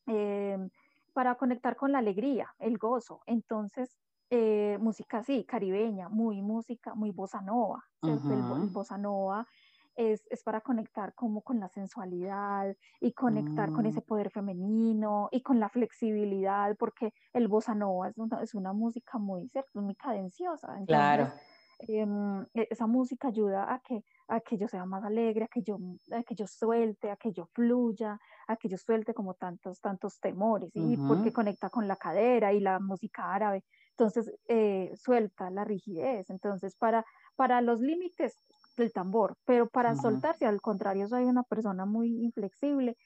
Em, 0.07 0.69
para 1.13 1.35
conectar 1.35 1.75
con 1.75 1.91
la 1.91 1.99
alegría, 1.99 2.53
el 2.59 2.77
gozo. 2.77 3.21
Entonces, 3.25 3.97
eh, 4.29 4.77
música 4.79 5.19
así, 5.19 5.45
caribeña, 5.45 6.09
muy 6.09 6.41
música, 6.41 6.93
muy 6.93 7.11
bossa 7.11 7.41
nova. 7.41 7.83
el, 8.03 8.69
bossa 8.69 8.97
nova 8.97 9.47
es, 9.95 10.27
es, 10.29 10.43
para 10.43 10.61
conectar 10.61 11.13
como 11.13 11.41
con 11.41 11.59
la 11.59 11.69
sensualidad 11.69 12.75
y 12.99 13.13
conectar 13.13 13.71
con 13.71 13.85
ese 13.85 14.01
mm. 14.01 14.03
poder 14.03 14.29
femenino 14.29 15.29
y 15.31 15.41
con 15.41 15.59
la 15.59 15.69
flexibilidad, 15.69 16.75
porque 16.77 17.13
el 17.33 17.47
bossa 17.47 17.73
nova 17.73 18.09
es 18.09 18.17
una, 18.17 18.41
es 18.41 18.53
una 18.53 18.73
música 18.73 19.17
muy, 19.17 19.49
muy 19.73 19.95
cadenciosa. 19.95 20.67
Entonces, 20.67 20.87
claro. 20.87 21.31
Em, 21.79 22.41
e, 22.53 22.67
esa 22.71 22.87
música 22.87 23.27
ayuda 23.27 23.73
a 23.73 23.79
que, 23.79 24.03
a 24.27 24.39
que 24.39 24.57
yo 24.57 24.67
sea 24.67 24.85
más 24.85 25.03
alegre, 25.03 25.45
a 25.45 25.47
que 25.47 25.61
yo, 25.61 25.77
a 26.11 26.23
que 26.23 26.35
yo 26.35 26.47
suelte, 26.47 27.11
a 27.11 27.17
que 27.17 27.31
yo 27.31 27.45
fluya, 27.53 28.19
a 28.47 28.55
que 28.55 28.69
yo 28.69 28.77
suelte 28.77 29.13
como 29.13 29.33
tantos, 29.33 29.81
tantos 29.81 30.19
temores, 30.19 30.71
y 30.73 30.97
porque 30.97 31.33
conecta 31.33 31.69
con 31.69 31.87
la 31.87 31.95
cadera 31.95 32.53
y 32.53 32.59
la 32.59 32.79
música 32.79 33.33
árabe. 33.33 33.63
Entonces, 33.91 34.31
eh, 34.47 34.91
suelta 34.95 35.49
la 35.49 35.63
rigidez. 35.63 36.29
Entonces, 36.29 36.75
para, 36.75 37.05
para 37.35 37.61
los 37.61 37.79
límites 37.79 38.35
del 38.77 38.91
tambor, 38.91 39.37
pero 39.45 39.67
para 39.67 39.95
soltarse, 39.95 40.45
al 40.45 40.61
contrario, 40.61 41.07
soy 41.07 41.23
una 41.23 41.43
persona 41.43 41.85
muy 41.85 42.23
inflexible, 42.23 42.97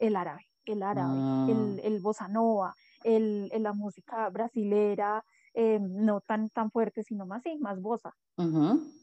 el 0.00 0.16
árabe, 0.16 0.46
el 0.66 0.82
árabe, 0.82 1.14
el, 1.50 1.78
ah. 1.78 1.82
el 1.82 2.00
bossa 2.00 2.28
nova, 2.28 2.74
el, 3.04 3.50
la 3.58 3.72
música 3.72 4.28
brasilera, 4.30 5.24
eh, 5.54 5.78
no 5.80 6.20
tan, 6.20 6.48
tan 6.50 6.70
fuerte, 6.70 7.02
sino 7.04 7.26
más, 7.26 7.42
sí, 7.42 7.56
más 7.58 7.80
bosa. 7.80 8.14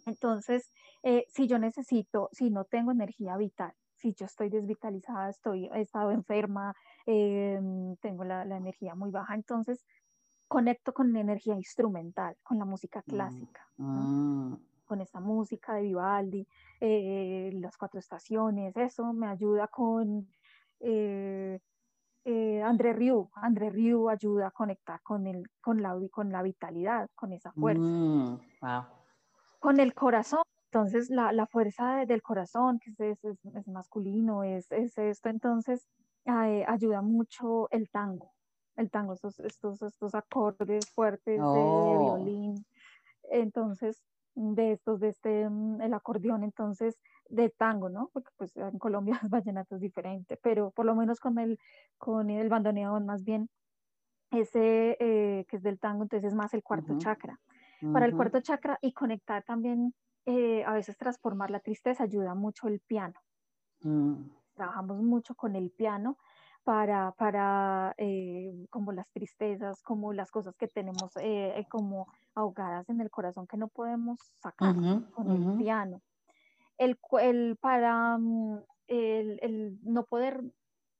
Entonces, 0.05 0.69
eh, 1.03 1.25
si 1.29 1.47
yo 1.47 1.57
necesito, 1.57 2.29
si 2.33 2.49
no 2.49 2.65
tengo 2.65 2.91
energía 2.91 3.37
vital, 3.37 3.73
si 3.95 4.13
yo 4.13 4.25
estoy 4.25 4.49
desvitalizada, 4.49 5.29
estoy, 5.29 5.67
he 5.67 5.81
estado 5.81 6.11
enferma, 6.11 6.75
eh, 7.05 7.59
tengo 8.01 8.25
la, 8.25 8.43
la, 8.43 8.57
energía 8.57 8.95
muy 8.95 9.11
baja, 9.11 9.33
entonces 9.33 9.85
conecto 10.49 10.93
con 10.93 11.15
energía 11.15 11.55
instrumental, 11.55 12.35
con 12.43 12.59
la 12.59 12.65
música 12.65 12.99
mm, 12.99 13.09
clásica, 13.09 13.67
ah. 13.79 14.57
con 14.85 14.99
esa 14.99 15.21
música 15.21 15.75
de 15.75 15.83
Vivaldi, 15.83 16.45
las 16.81 17.77
cuatro 17.77 18.01
estaciones, 18.01 18.75
eso 18.75 19.13
me 19.13 19.27
ayuda 19.27 19.67
con 19.67 20.27
eh, 20.81 21.59
André 22.71 22.93
Rieu. 22.93 23.29
André 23.33 23.69
Rieu 23.69 24.09
ayuda 24.09 24.47
a 24.47 24.51
conectar 24.51 25.01
con, 25.03 25.27
el, 25.27 25.43
con, 25.59 25.81
la, 25.81 25.93
con 26.09 26.31
la 26.31 26.41
vitalidad, 26.41 27.09
con 27.15 27.33
esa 27.33 27.51
fuerza. 27.51 27.81
Mm, 27.81 28.39
con 29.59 29.79
el 29.79 29.93
corazón. 29.93 30.43
Entonces, 30.71 31.09
la, 31.09 31.33
la 31.33 31.47
fuerza 31.47 32.05
del 32.05 32.21
corazón, 32.21 32.79
que 32.79 32.91
es, 33.11 33.23
es, 33.25 33.45
es 33.45 33.67
masculino, 33.67 34.43
es, 34.43 34.71
es, 34.71 34.97
esto. 34.97 35.27
Entonces, 35.27 35.85
eh, 36.25 36.63
ayuda 36.65 37.01
mucho 37.01 37.69
el 37.71 37.89
tango. 37.89 38.31
El 38.77 38.89
tango, 38.89 39.13
estos, 39.13 39.41
estos, 39.41 39.81
estos 39.81 40.15
acordes 40.15 40.89
fuertes 40.91 41.37
de 41.37 41.43
oh. 41.43 42.15
violín. 42.15 42.65
Entonces, 43.31 44.01
de 44.33 44.71
estos, 44.71 45.01
de 45.01 45.09
este, 45.09 45.49
mm, 45.49 45.81
el 45.81 45.93
acordeón, 45.93 46.43
entonces, 46.43 46.97
de 47.31 47.49
tango, 47.49 47.89
¿no? 47.89 48.09
Porque 48.13 48.29
pues 48.37 48.55
en 48.57 48.77
Colombia 48.77 49.19
el 49.23 49.29
vallenato 49.29 49.75
es 49.75 49.81
diferente, 49.81 50.37
pero 50.41 50.71
por 50.71 50.85
lo 50.85 50.95
menos 50.95 51.19
con 51.19 51.39
el, 51.39 51.57
con 51.97 52.29
el 52.29 52.49
bandoneón 52.49 53.05
más 53.05 53.23
bien, 53.23 53.49
ese 54.31 54.97
eh, 54.99 55.45
que 55.49 55.57
es 55.57 55.63
del 55.63 55.79
tango, 55.79 56.03
entonces 56.03 56.27
es 56.29 56.35
más 56.35 56.53
el 56.53 56.63
cuarto 56.63 56.97
chakra. 56.97 57.39
Para 57.91 58.05
el 58.05 58.15
cuarto 58.15 58.39
chakra 58.41 58.77
y 58.79 58.93
conectar 58.93 59.43
también, 59.43 59.95
eh, 60.27 60.63
a 60.65 60.73
veces 60.73 60.95
transformar 60.97 61.49
la 61.49 61.59
tristeza 61.59 62.03
ayuda 62.03 62.35
mucho 62.35 62.67
el 62.67 62.79
piano. 62.79 63.15
Mm. 63.81 64.29
Trabajamos 64.53 65.01
mucho 65.01 65.33
con 65.33 65.55
el 65.55 65.71
piano 65.71 66.17
para, 66.63 67.11
para 67.13 67.95
eh, 67.97 68.67
como 68.69 68.91
las 68.91 69.09
tristezas, 69.09 69.81
como 69.81 70.13
las 70.13 70.29
cosas 70.29 70.55
que 70.55 70.67
tenemos 70.67 71.13
como 71.69 72.07
ahogadas 72.35 72.87
en 72.89 73.01
el 73.01 73.09
corazón 73.09 73.47
que 73.47 73.57
no 73.57 73.67
podemos 73.67 74.19
sacar 74.37 74.75
con 75.11 75.31
el 75.31 75.57
piano. 75.57 76.01
El, 76.81 76.97
el 77.21 77.57
para 77.57 78.17
mm, 78.17 78.63
el, 78.87 79.39
el, 79.41 79.79
no 79.83 80.03
poder 80.05 80.41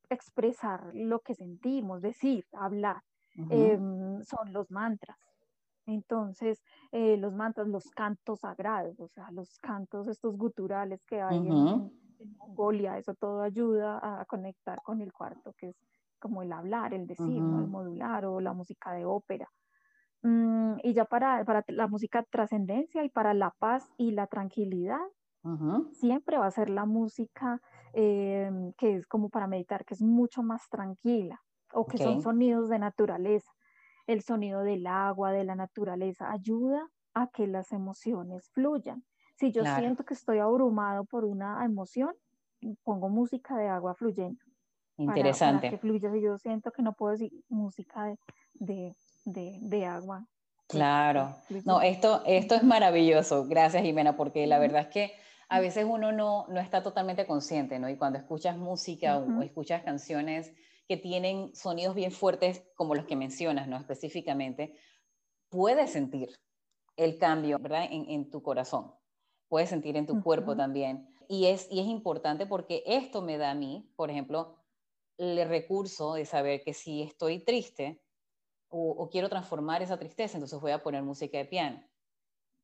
expresar 0.10 0.92
lo 0.94 1.22
que 1.22 1.34
sentimos, 1.34 2.02
decir, 2.02 2.46
hablar, 2.54 3.02
em, 3.50 4.22
son 4.24 4.54
los 4.54 4.70
mantras. 4.70 5.18
Entonces, 5.86 6.62
eh, 6.92 7.18
los 7.18 7.34
mantras, 7.34 7.68
los 7.68 7.90
cantos 7.90 8.42
sagrados, 8.42 9.00
o 9.00 9.08
sea, 9.08 9.32
los 9.32 9.58
cantos 9.58 10.08
estos 10.08 10.38
guturales 10.38 11.04
que 11.06 11.22
hay 11.22 11.38
en, 11.38 11.92
Mongolia, 12.38 13.00
eso 13.00 13.16
todo 13.16 13.42
ayuda 13.42 14.00
a 14.04 14.26
conectar 14.26 14.80
con 14.84 15.02
el 15.02 15.12
cuarto, 15.12 15.54
que 15.58 15.70
es 15.70 15.76
como 16.20 16.44
el 16.44 16.54
hablar, 16.54 16.94
el 16.94 17.08
decir, 17.08 17.38
el 17.38 17.68
modular 17.68 18.26
o 18.28 18.40
la 18.40 18.54
música 18.54 18.94
de 18.94 19.06
ópera. 19.06 19.50
Mm, 20.22 20.76
y 20.84 20.94
ya 20.94 21.06
para, 21.06 21.44
para 21.46 21.64
la 21.70 21.88
música 21.88 22.24
trascendencia 22.30 23.04
y 23.04 23.10
para 23.10 23.34
la 23.34 23.56
paz 23.58 23.90
y 23.98 24.12
la 24.12 24.28
tranquilidad, 24.28 25.02
siempre 25.94 26.38
va 26.38 26.46
a 26.46 26.52
ser 26.52 26.70
la 26.70 26.86
música 26.86 27.62
em, 27.94 28.74
que 28.74 28.96
es 28.96 29.08
como 29.08 29.30
para 29.30 29.48
meditar, 29.48 29.86
que 29.86 29.94
es 29.94 30.02
mucho 30.02 30.44
más 30.44 30.70
tranquila, 30.70 31.42
o 31.74 31.86
que 31.86 31.98
son 31.98 32.22
sonidos 32.22 32.70
de 32.70 32.80
naturaleza. 32.80 33.52
El 34.08 34.22
sonido 34.22 34.62
del 34.62 34.86
agua, 34.88 35.32
de 35.32 35.44
la 35.44 35.56
naturaleza, 35.56 36.32
ayuda 36.32 36.88
a 37.14 37.28
que 37.28 37.48
las 37.48 37.72
emociones 37.72 38.50
fluyan. 38.52 39.04
Si 39.36 39.52
yo 39.52 39.64
siento 39.64 40.04
que 40.04 40.14
estoy 40.14 40.40
abrumado 40.40 41.06
por 41.06 41.26
una 41.26 41.64
emoción, 41.66 42.14
pongo 42.84 43.10
música 43.10 43.58
de 43.58 43.68
agua 43.68 43.96
fluyendo. 43.96 44.40
Interesante. 44.98 45.68
Para, 45.68 45.72
que 45.72 45.78
fluya. 45.78 46.12
Si 46.12 46.22
yo 46.22 46.38
siento 46.38 46.72
que 46.72 46.84
no 46.84 46.94
puedo 46.94 47.14
decir 47.14 47.32
música 47.50 48.16
de, 48.54 48.96
de, 49.26 49.58
de, 49.62 49.86
agua. 49.86 50.28
Claro. 50.68 51.34
No, 51.66 51.82
esto, 51.82 52.22
esto 52.26 52.56
es 52.56 52.64
maravilloso. 52.64 53.48
Gracias, 53.48 53.82
Jimena, 53.84 54.16
porque 54.16 54.46
la 54.46 54.60
verdad 54.60 54.82
es 54.82 54.88
que 54.88 55.12
a 55.52 55.60
veces 55.60 55.86
uno 55.86 56.14
no, 56.14 56.48
no 56.48 56.62
está 56.62 56.82
totalmente 56.82 57.28
consciente, 57.28 57.78
¿no? 57.78 57.90
Y 57.90 57.98
cuando 57.98 58.18
escuchas 58.18 58.58
música 58.58 59.18
o, 59.18 59.42
escuchas 59.42 59.84
canciones 59.84 60.54
que 60.88 60.96
tienen 60.96 61.54
sonidos 61.54 61.94
bien 61.94 62.14
fuertes, 62.14 62.64
como 62.76 62.96
los 62.96 63.06
que 63.06 63.18
mencionas, 63.18 63.68
¿no? 63.68 63.76
Específicamente, 63.76 64.78
puedes 65.50 65.92
sentir 65.92 66.30
el 66.96 67.18
cambio, 67.18 67.60
¿verdad? 67.60 67.86
En, 67.92 68.10
en 68.10 68.30
tu 68.30 68.42
corazón. 68.42 68.94
Puedes 69.50 69.68
sentir 69.68 69.98
en 69.98 70.06
tu 70.06 70.24
cuerpo 70.24 70.56
también. 70.56 71.14
Y 71.28 71.48
es, 71.48 71.68
y 71.70 71.82
es 71.82 71.88
importante 71.88 72.46
porque 72.46 72.82
esto 72.86 73.22
me 73.22 73.38
da 73.38 73.52
a 73.52 73.56
mí, 73.56 73.92
por 73.98 74.10
ejemplo, 74.10 74.56
el 75.18 75.46
recurso 75.50 76.14
de 76.14 76.24
saber 76.24 76.64
que 76.64 76.74
si 76.74 77.02
estoy 77.02 77.44
triste, 77.44 78.02
o, 78.70 79.10
quiero 79.12 79.28
transformar 79.28 79.82
esa 79.82 80.00
tristeza, 80.00 80.38
entonces 80.38 80.62
voy 80.62 80.72
a 80.72 80.82
poner 80.82 81.04
música 81.04 81.38
de 81.38 81.44
piano. 81.44 81.84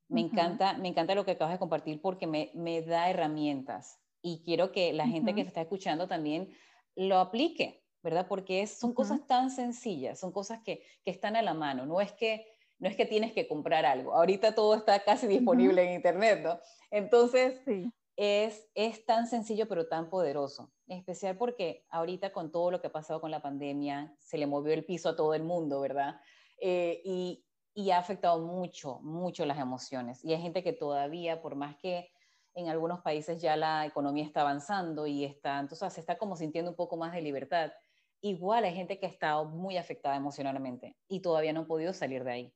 Me, 0.10 0.22
encanta, 0.22 0.78
me 0.78 0.88
encanta 0.88 1.16
lo 1.16 1.26
que 1.26 1.32
acabas 1.32 1.54
de 1.54 1.60
compartir 1.60 2.02
porque 2.02 2.28
me, 2.28 2.52
me 2.54 2.82
da 2.82 3.10
herramientas 3.10 4.00
y 4.22 4.42
quiero 4.44 4.72
que 4.72 4.94
la 4.94 5.08
gente 5.08 5.36
que 5.36 5.42
está 5.42 5.62
escuchando 5.62 6.08
también 6.08 6.50
lo 6.96 7.18
aplique, 7.20 7.84
¿verdad? 8.02 8.28
Porque 8.28 8.66
son 8.68 8.94
cosas 8.94 9.26
tan 9.28 9.52
sencillas, 9.52 10.20
son 10.20 10.32
cosas 10.32 10.62
que, 10.64 10.84
que, 11.04 11.12
están 11.12 11.36
a 11.36 11.42
la 11.42 11.54
mano, 11.54 11.86
no 11.86 12.02
es 12.02 12.12
que 12.14 12.46
no 12.80 12.88
es 12.88 12.96
que 12.96 13.06
tienes 13.06 13.34
que 13.34 13.48
comprar 13.48 13.86
algo, 13.86 14.14
ahorita 14.14 14.54
todo 14.54 14.76
está 14.76 15.04
casi 15.04 15.28
disponible 15.28 15.84
en 15.84 15.96
internet, 15.96 16.42
¿no? 16.44 16.60
Entonces, 16.92 17.60
sí 17.66 17.92
es, 18.18 18.68
es 18.74 19.06
tan 19.06 19.28
sencillo 19.28 19.68
pero 19.68 19.88
tan 19.88 20.10
poderoso, 20.10 20.74
en 20.88 20.98
especial 20.98 21.38
porque 21.38 21.86
ahorita 21.90 22.34
con 22.34 22.52
todo 22.52 22.72
lo 22.72 22.82
que 22.82 22.88
ha 22.88 22.92
pasado 22.92 23.22
con 23.22 23.32
la 23.32 23.44
pandemia, 23.44 24.16
se 24.20 24.40
le 24.40 24.48
movió 24.48 24.74
el 24.74 24.84
piso 24.84 25.10
a 25.10 25.16
todo 25.16 25.36
el 25.36 25.44
mundo, 25.44 25.80
¿verdad? 25.80 26.20
Eh, 26.60 27.02
y, 27.06 27.44
y 27.78 27.92
ha 27.92 28.00
afectado 28.00 28.40
mucho, 28.40 29.00
mucho 29.04 29.46
las 29.46 29.60
emociones. 29.60 30.26
Y 30.26 30.34
hay 30.34 30.42
gente 30.42 30.64
que 30.64 30.74
todavía, 30.74 31.44
por 31.44 31.54
más 31.54 31.78
que 31.78 32.10
en 32.56 32.70
algunos 32.70 33.02
países 33.02 33.40
ya 33.40 33.56
la 33.56 33.86
economía 33.86 34.26
está 34.26 34.42
avanzando 34.42 35.06
y 35.06 35.24
está, 35.24 35.60
entonces 35.60 35.94
se 35.94 36.00
está 36.00 36.18
como 36.18 36.36
sintiendo 36.36 36.72
un 36.72 36.76
poco 36.76 36.98
más 36.98 37.14
de 37.14 37.22
libertad. 37.22 37.72
igual 38.20 38.64
hay 38.64 38.74
gente 38.74 38.98
que 38.98 39.06
ha 39.06 39.10
estado 39.10 39.46
muy 39.46 39.78
afectada 39.78 40.16
emocionalmente 40.16 40.98
y 41.08 41.20
todavía 41.20 41.54
no 41.54 41.62
ha 41.62 41.68
podido 41.68 41.94
salir 41.94 42.24
de 42.24 42.32
ahí. 42.32 42.54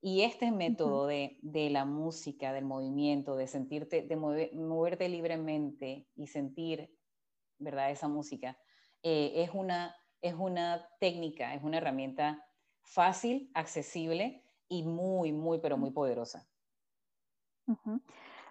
Y 0.00 0.22
este 0.22 0.50
método 0.50 1.06
de, 1.06 1.38
la 1.70 1.84
música, 1.84 2.52
del 2.52 2.64
movimiento, 2.64 3.36
de 3.36 3.46
sentirte, 3.46 4.02
de 4.02 4.16
moverte 4.16 5.08
libremente 5.08 6.08
y 6.16 6.26
sentir, 6.26 6.90
¿verdad? 7.60 7.92
Esa 7.92 8.08
música, 8.08 8.58
eh, 9.04 9.34
es, 9.36 9.50
una, 9.54 9.94
es 10.20 10.34
una 10.34 10.88
técnica, 10.98 11.54
es 11.54 11.62
una 11.62 11.76
herramienta 11.76 12.44
fácil, 12.82 13.52
accesible 13.54 14.43
y 14.68 14.82
muy, 14.84 15.32
muy, 15.32 15.58
pero 15.58 15.76
muy 15.76 15.90
poderosa. 15.90 16.48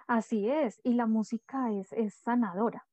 Así 0.07 0.49
es, 0.49 0.79
y 0.83 0.93
la 0.93 1.05
música 1.07 1.71
es, 1.71 1.93
es 1.93 2.15
sanadora. 2.15 2.85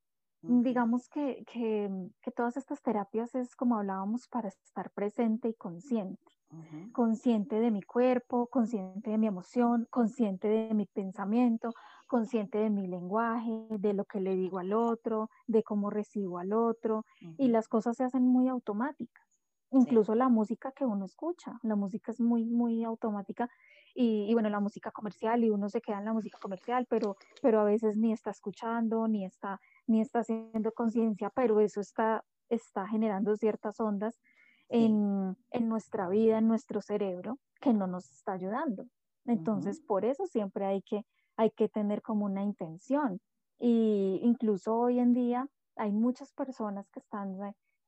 Digamos 0.46 1.08
que, 1.10 1.44
que, 1.46 1.90
que, 2.22 2.30
todas 2.30 2.56
estas 2.56 2.80
terapias 2.82 3.34
es 3.34 3.54
como 3.56 3.76
hablábamos 3.76 4.26
para 4.26 4.48
estar 4.48 4.90
presente 4.90 5.48
y 5.48 5.54
consciente. 5.54 6.32
Consciente 6.92 7.60
de 7.60 7.70
mi 7.70 7.82
cuerpo, 7.82 8.48
consciente 8.48 9.10
de 9.10 9.18
mi 9.18 9.26
emoción, 9.26 9.86
consciente 9.90 10.48
de 10.48 10.74
mi 10.74 10.86
pensamiento, 10.86 11.72
consciente 12.06 12.58
de 12.58 12.70
mi 12.70 12.86
lenguaje, 12.86 13.66
de 13.70 13.92
lo 13.92 14.06
que 14.06 14.20
le 14.20 14.34
digo 14.34 14.58
al 14.58 14.72
otro, 14.72 15.28
de 15.46 15.62
cómo 15.62 15.90
recibo 15.90 16.38
al 16.38 16.52
otro, 16.54 17.04
y 17.36 17.48
las 17.48 17.68
cosas 17.68 17.98
se 17.98 18.04
hacen 18.04 18.24
muy 18.24 18.48
automáticas. 18.48 19.29
Incluso 19.72 20.14
la 20.14 20.28
música 20.28 20.72
que 20.72 20.84
uno 20.84 21.04
escucha, 21.04 21.58
la 21.62 21.76
música 21.76 22.10
es 22.10 22.20
muy, 22.20 22.44
muy 22.44 22.82
automática 22.84 23.48
y, 23.94 24.32
bueno, 24.34 24.48
la 24.48 24.60
música 24.60 24.90
comercial 24.90 25.44
y 25.44 25.50
uno 25.50 25.68
se 25.68 25.80
queda 25.80 25.98
en 25.98 26.04
la 26.04 26.12
música 26.12 26.38
comercial, 26.40 26.86
pero, 26.88 27.16
pero 27.42 27.60
a 27.60 27.64
veces 27.64 27.96
ni 27.96 28.12
está 28.12 28.30
escuchando, 28.30 29.06
ni 29.08 29.24
está, 29.24 29.60
ni 29.86 30.00
está 30.00 30.20
haciendo 30.20 30.72
conciencia, 30.72 31.30
pero 31.30 31.60
eso 31.60 31.80
está, 31.80 32.24
está 32.48 32.86
generando 32.88 33.36
ciertas 33.36 33.78
ondas 33.80 34.20
en, 34.68 35.36
en, 35.50 35.68
nuestra 35.68 36.08
vida, 36.08 36.38
en 36.38 36.48
nuestro 36.48 36.80
cerebro, 36.80 37.38
que 37.60 37.72
no 37.72 37.86
nos 37.86 38.10
está 38.10 38.32
ayudando. 38.32 38.86
Entonces, 39.26 39.80
por 39.80 40.04
eso 40.04 40.26
siempre 40.26 40.64
hay 40.66 40.82
que, 40.82 41.04
hay 41.36 41.50
que 41.50 41.68
tener 41.68 42.02
como 42.02 42.24
una 42.24 42.42
intención. 42.42 43.20
Y 43.58 44.20
incluso 44.22 44.76
hoy 44.76 44.98
en 44.98 45.12
día 45.12 45.48
hay 45.76 45.92
muchas 45.92 46.32
personas 46.32 46.88
que 46.90 47.00
están, 47.00 47.36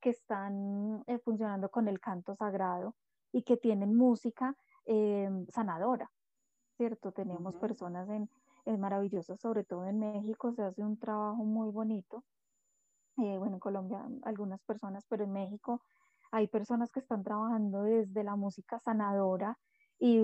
que 0.03 0.11
están 0.11 1.03
eh, 1.07 1.19
funcionando 1.21 1.71
con 1.71 1.89
el 1.89 2.01
canto 2.01 2.35
sagrado 2.35 2.95
y 3.33 3.45
que 3.45 3.57
tienen 3.57 3.97
música 3.97 4.55
eh, 4.85 5.31
sanadora, 5.49 6.11
¿cierto? 6.77 7.13
Tenemos 7.13 7.57
personas 7.57 8.11
en, 8.11 8.29
es 8.67 8.79
maravilloso, 8.79 9.37
sobre 9.37 9.65
todo 9.65 9.87
en 9.87 10.01
México 10.01 10.53
se 10.53 10.63
hace 10.63 10.83
un 10.83 10.99
trabajo 10.99 11.45
muy 11.45 11.71
bonito. 11.71 12.25
Eh, 13.19 13.39
bueno, 13.39 13.55
en 13.55 13.61
Colombia 13.61 14.07
algunas 14.25 14.61
personas, 14.65 15.05
pero 15.09 15.25
en 15.25 15.33
México 15.33 15.81
hay 16.33 16.49
personas 16.49 16.91
que 16.91 17.01
están 17.01 17.23
trabajando 17.23 17.85
desde 17.85 18.25
la 18.25 18.37
música 18.37 18.81
sanadora 18.81 19.59
y, 19.99 20.19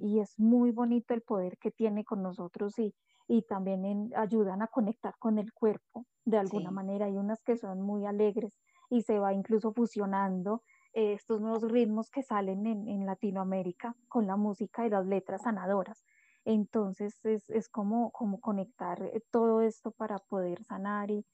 y, 0.00 0.18
es 0.18 0.38
muy 0.38 0.70
bonito 0.70 1.12
el 1.12 1.20
poder 1.20 1.58
que 1.58 1.70
tiene 1.70 2.04
con 2.04 2.22
nosotros 2.22 2.78
y, 2.78 2.94
y 3.28 3.42
también 3.42 4.10
ayudan 4.16 4.62
a 4.62 4.68
conectar 4.68 5.14
con 5.18 5.38
el 5.38 5.52
cuerpo 5.52 6.06
de 6.24 6.38
alguna 6.38 6.70
manera. 6.70 7.04
Hay 7.04 7.18
unas 7.18 7.42
que 7.42 7.58
son 7.58 7.82
muy 7.82 8.06
alegres 8.06 8.54
y 8.90 9.02
se 9.02 9.18
va 9.18 9.32
incluso 9.32 9.72
fusionando 9.72 10.62
eh, 10.92 11.12
estos 11.12 11.40
nuevos 11.40 11.62
ritmos 11.62 12.10
que 12.10 12.22
salen 12.22 12.66
en, 12.66 13.06
Latinoamérica 13.06 13.96
con 14.08 14.26
la 14.26 14.36
música 14.36 14.84
y 14.84 14.90
las 14.90 15.06
letras 15.06 15.42
sanadoras. 15.42 16.04
Entonces 16.44 17.24
es, 17.24 17.68
como, 17.68 18.10
como 18.10 18.40
conectar 18.40 19.00
eh, 19.02 19.22
todo 19.30 19.60
esto 19.60 19.92
para 19.92 20.18
poder 20.18 20.64
sanar 20.64 21.10
y, 21.10 21.24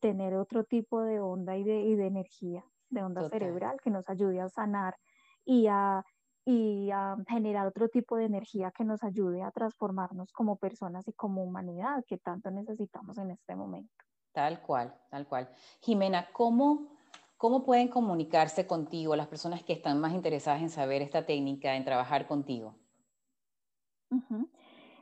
tener 0.00 0.34
otro 0.34 0.64
tipo 0.64 1.02
de 1.02 1.20
onda 1.20 1.58
y 1.58 1.62
de, 1.62 2.06
energía, 2.06 2.64
de 2.88 3.02
onda 3.02 3.28
cerebral 3.28 3.78
que 3.82 3.90
nos 3.90 4.08
ayude 4.08 4.40
a 4.40 4.48
sanar 4.48 4.96
y 5.44 5.66
a, 5.66 6.02
y 6.46 6.90
a 6.90 7.16
generar 7.28 7.66
otro 7.66 7.90
tipo 7.90 8.16
de 8.16 8.24
energía 8.24 8.70
que 8.70 8.82
nos 8.82 9.04
ayude 9.04 9.42
a 9.42 9.50
transformarnos 9.50 10.32
como 10.32 10.56
personas 10.56 11.06
y 11.06 11.12
como 11.12 11.44
humanidad 11.44 12.02
que 12.06 12.16
tanto 12.16 12.50
necesitamos 12.50 13.18
en 13.18 13.32
este 13.32 13.54
momento. 13.54 13.92
Tal 14.32 14.62
cual, 14.62 14.94
tal 15.10 15.28
cual. 15.28 15.50
Jimena, 15.82 16.32
¿cómo 16.32 16.93
¿Cómo 17.44 17.62
pueden 17.62 17.88
comunicarse 17.88 18.66
contigo 18.66 19.16
las 19.16 19.26
personas 19.26 19.62
que 19.62 19.74
están 19.74 20.00
más 20.00 20.14
interesadas 20.14 20.62
en 20.62 20.70
saber 20.70 21.02
esta 21.02 21.26
técnica, 21.26 21.76
en 21.76 21.84
trabajar 21.84 22.26
contigo? 22.26 22.74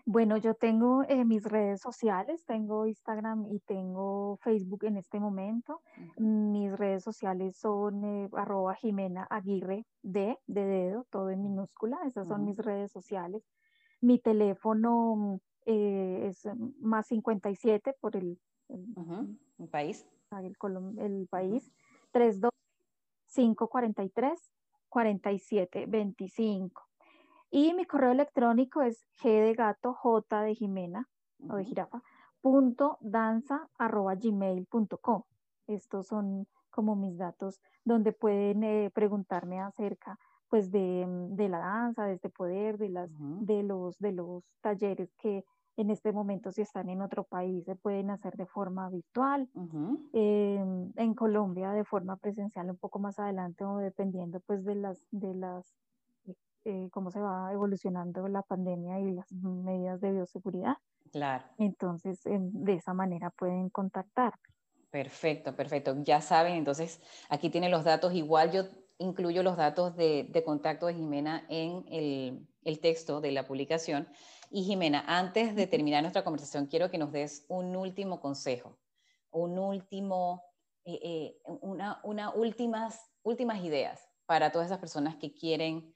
Bueno, 0.04 0.36
yo 0.38 0.54
tengo 0.54 1.04
eh, 1.04 1.24
mis 1.24 1.44
redes 1.44 1.80
sociales, 1.80 2.44
tengo 2.44 2.84
Instagram 2.84 3.46
y 3.48 3.60
tengo 3.60 4.38
Facebook 4.38 4.86
en 4.86 4.96
este 4.96 5.20
momento. 5.20 5.82
Mis 6.16 6.76
redes 6.76 7.04
sociales 7.04 7.56
son 7.58 8.04
eh, 8.04 8.28
arroba 8.32 8.74
Jimena 8.74 9.22
Aguirre 9.30 9.86
de, 10.02 10.36
de 10.48 10.64
dedo, 10.66 11.06
todo 11.10 11.30
en 11.30 11.44
minúscula. 11.44 12.00
Esas 12.06 12.26
son 12.26 12.44
mis 12.44 12.56
redes 12.56 12.90
sociales. 12.90 13.44
Mi 14.00 14.18
teléfono 14.18 15.38
eh, 15.64 16.26
es 16.26 16.48
más 16.80 17.06
57 17.06 17.94
por 18.00 18.16
el, 18.16 18.36
el, 18.68 19.68
país. 19.70 20.04
El, 20.32 20.98
el 20.98 21.28
país. 21.28 21.72
32 22.12 22.50
543 23.34 24.50
4725. 24.88 26.82
Y 27.50 27.74
mi 27.74 27.84
correo 27.84 28.12
electrónico 28.12 28.82
es 28.82 29.04
g 29.22 29.28
de 29.28 29.54
gato, 29.54 29.94
j 29.94 30.42
de 30.42 30.54
Jimena 30.54 31.08
o 31.48 31.56
de 31.56 31.64
jirafa, 31.64 32.02
punto 32.40 32.98
danza 33.00 33.68
arroba 33.78 34.14
gmail.com. 34.14 35.22
Estos 35.66 36.06
son 36.06 36.46
como 36.70 36.96
mis 36.96 37.18
datos 37.18 37.60
donde 37.84 38.12
pueden 38.12 38.64
eh, 38.64 38.90
preguntarme 38.94 39.60
acerca 39.60 40.18
pues 40.48 40.70
de, 40.70 41.06
de, 41.30 41.48
la 41.48 41.58
danza, 41.58 42.04
de 42.04 42.14
este 42.14 42.28
poder, 42.28 42.76
de, 42.76 42.90
las, 42.90 43.10
de, 43.18 43.62
los, 43.62 43.98
de 43.98 44.12
los 44.12 44.44
talleres 44.60 45.14
que 45.14 45.44
en 45.76 45.90
este 45.90 46.12
momento, 46.12 46.52
si 46.52 46.62
están 46.62 46.88
en 46.88 47.00
otro 47.00 47.24
país, 47.24 47.64
se 47.64 47.76
pueden 47.76 48.10
hacer 48.10 48.36
de 48.36 48.46
forma 48.46 48.90
virtual. 48.90 49.48
Em, 50.12 50.92
en 50.96 51.14
Colombia, 51.14 51.70
de 51.70 51.84
forma 51.84 52.16
presencial, 52.16 52.70
un 52.70 52.76
poco 52.76 52.98
más 52.98 53.18
adelante, 53.18 53.64
o 53.64 53.78
dependiendo 53.78 54.40
pues 54.40 54.64
de 54.64 54.74
las, 54.74 55.06
de 55.10 55.34
las 55.34 55.74
eh, 56.64 56.88
cómo 56.92 57.10
se 57.10 57.20
va 57.20 57.52
evolucionando 57.52 58.28
la 58.28 58.42
pandemia 58.42 59.00
y 59.00 59.12
las 59.12 59.32
medidas 59.32 60.00
de 60.00 60.12
bioseguridad. 60.12 60.76
Claro. 61.10 61.44
Entonces, 61.58 62.20
de 62.24 62.74
esa 62.74 62.94
manera 62.94 63.30
pueden 63.30 63.68
contactar. 63.68 64.34
Perfecto, 64.90 65.56
perfecto. 65.56 65.96
Ya 66.02 66.20
saben, 66.20 66.54
entonces 66.54 67.00
aquí 67.30 67.50
tienen 67.50 67.70
los 67.70 67.84
datos. 67.84 68.12
Igual 68.14 68.52
yo 68.52 68.64
incluyo 68.98 69.42
los 69.42 69.56
datos 69.56 69.96
de, 69.96 70.28
de 70.30 70.44
contacto 70.44 70.86
de 70.86 70.94
Jimena 70.94 71.44
en 71.48 71.84
el, 71.88 72.46
el 72.64 72.80
texto 72.80 73.20
de 73.20 73.32
la 73.32 73.46
publicación 73.46 74.06
y 74.52 74.64
Jimena, 74.64 75.02
antes 75.06 75.56
de 75.56 75.66
terminar 75.66 76.02
nuestra 76.02 76.22
conversación, 76.22 76.66
quiero 76.66 76.90
que 76.90 76.98
nos 76.98 77.10
des 77.10 77.46
un 77.48 77.74
último 77.74 78.20
consejo, 78.20 78.78
un 79.30 79.58
último, 79.58 80.44
eh, 80.84 81.00
eh, 81.02 81.40
una, 81.44 82.00
últimas, 82.34 83.10
últimas 83.22 83.64
ideas 83.64 84.10
para 84.26 84.52
todas 84.52 84.66
esas 84.66 84.78
personas 84.78 85.16
que 85.16 85.32
quieren 85.32 85.94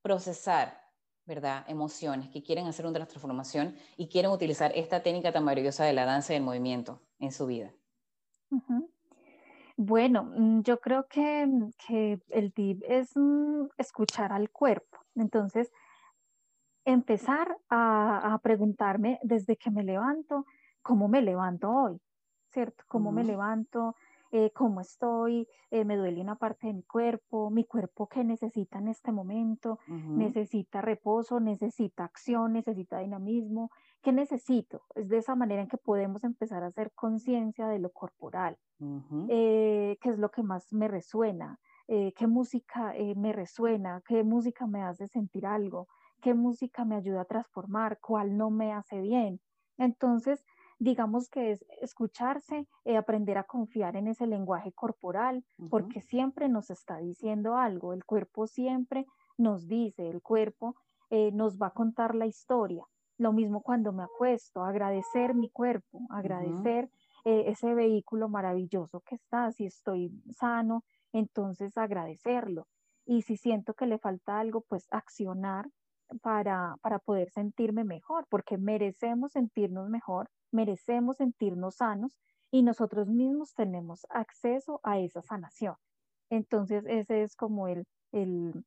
procesar, 0.00 0.80
¿verdad? 1.26 1.64
Emociones, 1.66 2.28
que 2.28 2.42
quieren 2.42 2.66
hacer 2.66 2.86
una 2.86 3.04
transformación 3.04 3.76
y 3.96 4.08
quieren 4.08 4.30
utilizar 4.30 4.70
esta 4.76 5.02
técnica 5.02 5.32
tan 5.32 5.42
maravillosa 5.42 5.84
de 5.84 5.92
la 5.92 6.04
danza 6.04 6.32
y 6.32 6.36
del 6.36 6.44
movimiento 6.44 7.02
en 7.18 7.32
su 7.32 7.46
vida. 7.46 7.74
Bueno, 9.76 10.24
mm, 10.24 10.62
yo 10.62 10.78
creo 10.78 11.08
que, 11.08 11.48
que 11.84 12.20
el 12.28 12.52
tip 12.52 12.82
es 12.86 13.10
mm, 13.16 13.66
escuchar 13.76 14.32
al 14.32 14.50
cuerpo. 14.50 14.98
Entonces, 15.16 15.72
empezar 16.84 17.56
a, 17.68 18.38
preguntarme 18.42 19.18
desde 19.22 19.56
que 19.56 19.70
me 19.70 19.84
levanto, 19.84 20.46
cómo 20.82 21.08
me 21.08 21.22
levanto 21.22 21.70
hoy, 21.70 22.00
¿cierto? 22.50 22.84
¿Cómo 22.88 23.12
me 23.12 23.24
levanto? 23.24 23.94
Eh, 24.34 24.50
¿Cómo 24.54 24.80
estoy? 24.80 25.46
Eh, 25.70 25.84
¿Me 25.84 25.96
duele 25.96 26.20
una 26.20 26.36
parte 26.36 26.66
de 26.66 26.72
mi 26.72 26.82
cuerpo? 26.84 27.50
¿Mi 27.50 27.64
cuerpo 27.64 28.08
qué 28.08 28.24
necesita 28.24 28.78
en 28.78 28.88
este 28.88 29.12
momento? 29.12 29.78
¿Necesita 29.86 30.80
reposo? 30.80 31.38
¿Necesita 31.38 32.04
acción? 32.04 32.54
¿Necesita 32.54 32.98
dinamismo? 33.00 33.70
¿Qué 34.00 34.10
necesito? 34.10 34.86
Es 34.94 35.08
de 35.10 35.18
esa 35.18 35.34
manera 35.34 35.60
en 35.60 35.68
que 35.68 35.76
podemos 35.76 36.24
empezar 36.24 36.64
a 36.64 36.68
hacer 36.68 36.92
conciencia 36.94 37.68
de 37.68 37.78
lo 37.78 37.90
corporal. 37.90 38.56
Eh, 39.28 39.98
¿Qué 40.00 40.08
es 40.08 40.18
lo 40.18 40.30
que 40.30 40.42
más 40.42 40.72
me 40.72 40.88
resuena? 40.88 41.60
¿Qué 41.86 42.26
música 42.26 42.94
me 43.16 43.34
resuena? 43.34 44.00
¿Qué 44.06 44.24
música 44.24 44.66
me 44.66 44.82
hace 44.82 45.08
sentir 45.08 45.44
algo? 45.44 45.88
Qué 46.22 46.32
música 46.32 46.84
me 46.86 46.94
ayuda 46.94 47.22
a 47.22 47.26
transformar, 47.26 47.98
cuál 48.00 48.36
no 48.38 48.48
me 48.50 48.72
hace 48.72 49.00
bien. 49.00 49.40
Entonces, 49.76 50.44
digamos 50.78 51.28
que 51.28 51.50
es 51.50 51.64
escucharse, 51.80 52.66
eh, 52.84 52.96
aprender 52.96 53.36
a 53.38 53.44
confiar 53.44 53.96
en 53.96 54.06
ese 54.06 54.26
lenguaje 54.26 54.72
corporal, 54.72 55.44
porque 55.68 56.00
siempre 56.00 56.48
nos 56.48 56.70
está 56.70 56.98
diciendo 56.98 57.56
algo, 57.56 57.92
el 57.92 58.04
cuerpo 58.04 58.46
siempre 58.46 59.06
nos 59.36 59.66
dice, 59.68 60.08
el 60.08 60.22
cuerpo 60.22 60.76
eh, 61.10 61.30
nos 61.32 61.58
va 61.58 61.68
a 61.68 61.70
contar 61.72 62.14
la 62.14 62.26
historia. 62.26 62.84
Lo 63.18 63.32
mismo 63.32 63.62
cuando 63.62 63.92
me 63.92 64.04
acuesto, 64.04 64.64
agradecer 64.64 65.34
mi 65.34 65.50
cuerpo, 65.50 66.00
agradecer 66.10 66.88
eh, 67.24 67.44
ese 67.46 67.74
vehículo 67.74 68.28
maravilloso 68.28 69.00
que 69.00 69.16
está, 69.16 69.52
si 69.52 69.66
estoy 69.66 70.10
sano, 70.30 70.84
entonces 71.12 71.76
agradecerlo. 71.76 72.66
Y 73.04 73.22
si 73.22 73.36
siento 73.36 73.74
que 73.74 73.86
le 73.86 73.98
falta 73.98 74.38
algo, 74.38 74.62
pues 74.62 74.86
accionar 74.90 75.68
para, 76.20 76.76
para 76.82 76.98
poder 76.98 77.30
sentirme 77.30 77.84
mejor, 77.84 78.26
porque 78.28 78.58
merecemos 78.58 79.32
sentirnos 79.32 79.88
mejor, 79.88 80.28
merecemos 80.50 81.16
sentirnos 81.16 81.76
sanos 81.76 82.18
y 82.50 82.62
nosotros 82.62 83.08
mismos 83.08 83.54
tenemos 83.54 84.06
acceso 84.10 84.80
a 84.82 84.98
esa 84.98 85.22
sanación. 85.22 85.76
Entonces, 86.30 86.84
ese 86.86 87.22
es 87.22 87.34
como 87.36 87.68
el, 87.68 87.86
el, 88.12 88.64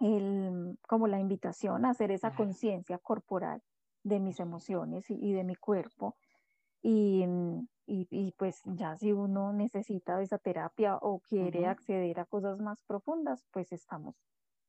el 0.00 0.78
como 0.88 1.06
la 1.06 1.20
invitación 1.20 1.84
a 1.84 1.90
hacer 1.90 2.10
esa 2.10 2.34
conciencia 2.34 2.98
corporal 2.98 3.62
de 4.02 4.20
mis 4.20 4.40
emociones 4.40 5.06
y, 5.08 5.32
de 5.32 5.44
mi 5.44 5.54
cuerpo. 5.54 6.16
Y, 6.82 7.24
y, 7.86 8.06
y, 8.10 8.32
pues 8.32 8.62
ya 8.64 8.96
si 8.96 9.12
uno 9.12 9.52
necesita 9.52 10.20
esa 10.20 10.38
terapia 10.38 10.96
o 11.00 11.20
quiere 11.20 11.66
acceder 11.66 12.20
a 12.20 12.26
cosas 12.26 12.58
más 12.58 12.82
profundas, 12.82 13.44
pues 13.50 13.72
estamos 13.72 14.14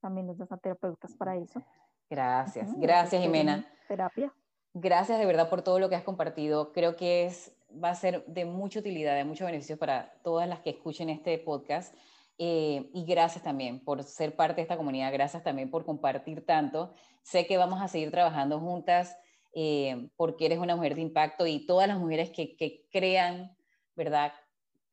también 0.06 0.28
los 0.28 0.38
terapeutas 0.38 1.16
para 1.16 1.36
eso. 1.36 1.60
Gracias, 2.08 2.72
gracias 2.78 3.20
Jimena. 3.20 3.68
Terapia. 3.88 4.32
Gracias 4.76 5.18
de 5.18 5.26
verdad 5.26 5.50
por 5.50 5.64
todo 5.64 5.80
lo 5.80 5.90
que 5.90 5.96
has 5.96 6.04
compartido. 6.04 6.72
Creo 6.74 6.96
que 6.96 7.26
es, 7.26 7.58
va 7.84 7.90
a 7.90 7.96
ser 7.96 8.24
de 8.28 8.46
mucha 8.46 8.82
utilidad, 8.82 9.16
de 9.16 9.26
mucho 9.26 9.46
beneficio 9.46 9.80
para 9.80 10.14
todas 10.24 10.48
las 10.48 10.60
que 10.60 10.70
escuchen 10.70 11.10
este 11.10 11.40
podcast. 11.40 11.96
Eh, 12.38 12.92
y 12.94 13.04
gracias 13.06 13.44
también 13.44 13.84
por 13.84 14.04
ser 14.04 14.36
parte 14.36 14.58
de 14.58 14.62
esta 14.62 14.78
comunidad, 14.78 15.12
gracias 15.12 15.42
también 15.42 15.72
por 15.72 15.86
compartir 15.86 16.46
tanto. 16.46 16.94
Sé 17.24 17.48
que 17.48 17.58
vamos 17.58 17.82
a 17.82 17.88
seguir 17.88 18.12
trabajando 18.12 18.60
juntas 18.60 19.18
eh, 19.56 20.10
porque 20.18 20.46
eres 20.46 20.60
una 20.60 20.76
mujer 20.76 20.94
de 20.94 21.02
impacto 21.02 21.48
y 21.48 21.66
todas 21.66 21.88
las 21.88 21.98
mujeres 21.98 22.30
que, 22.30 22.56
que 22.56 22.86
crean, 22.92 23.58
¿verdad? 23.96 24.34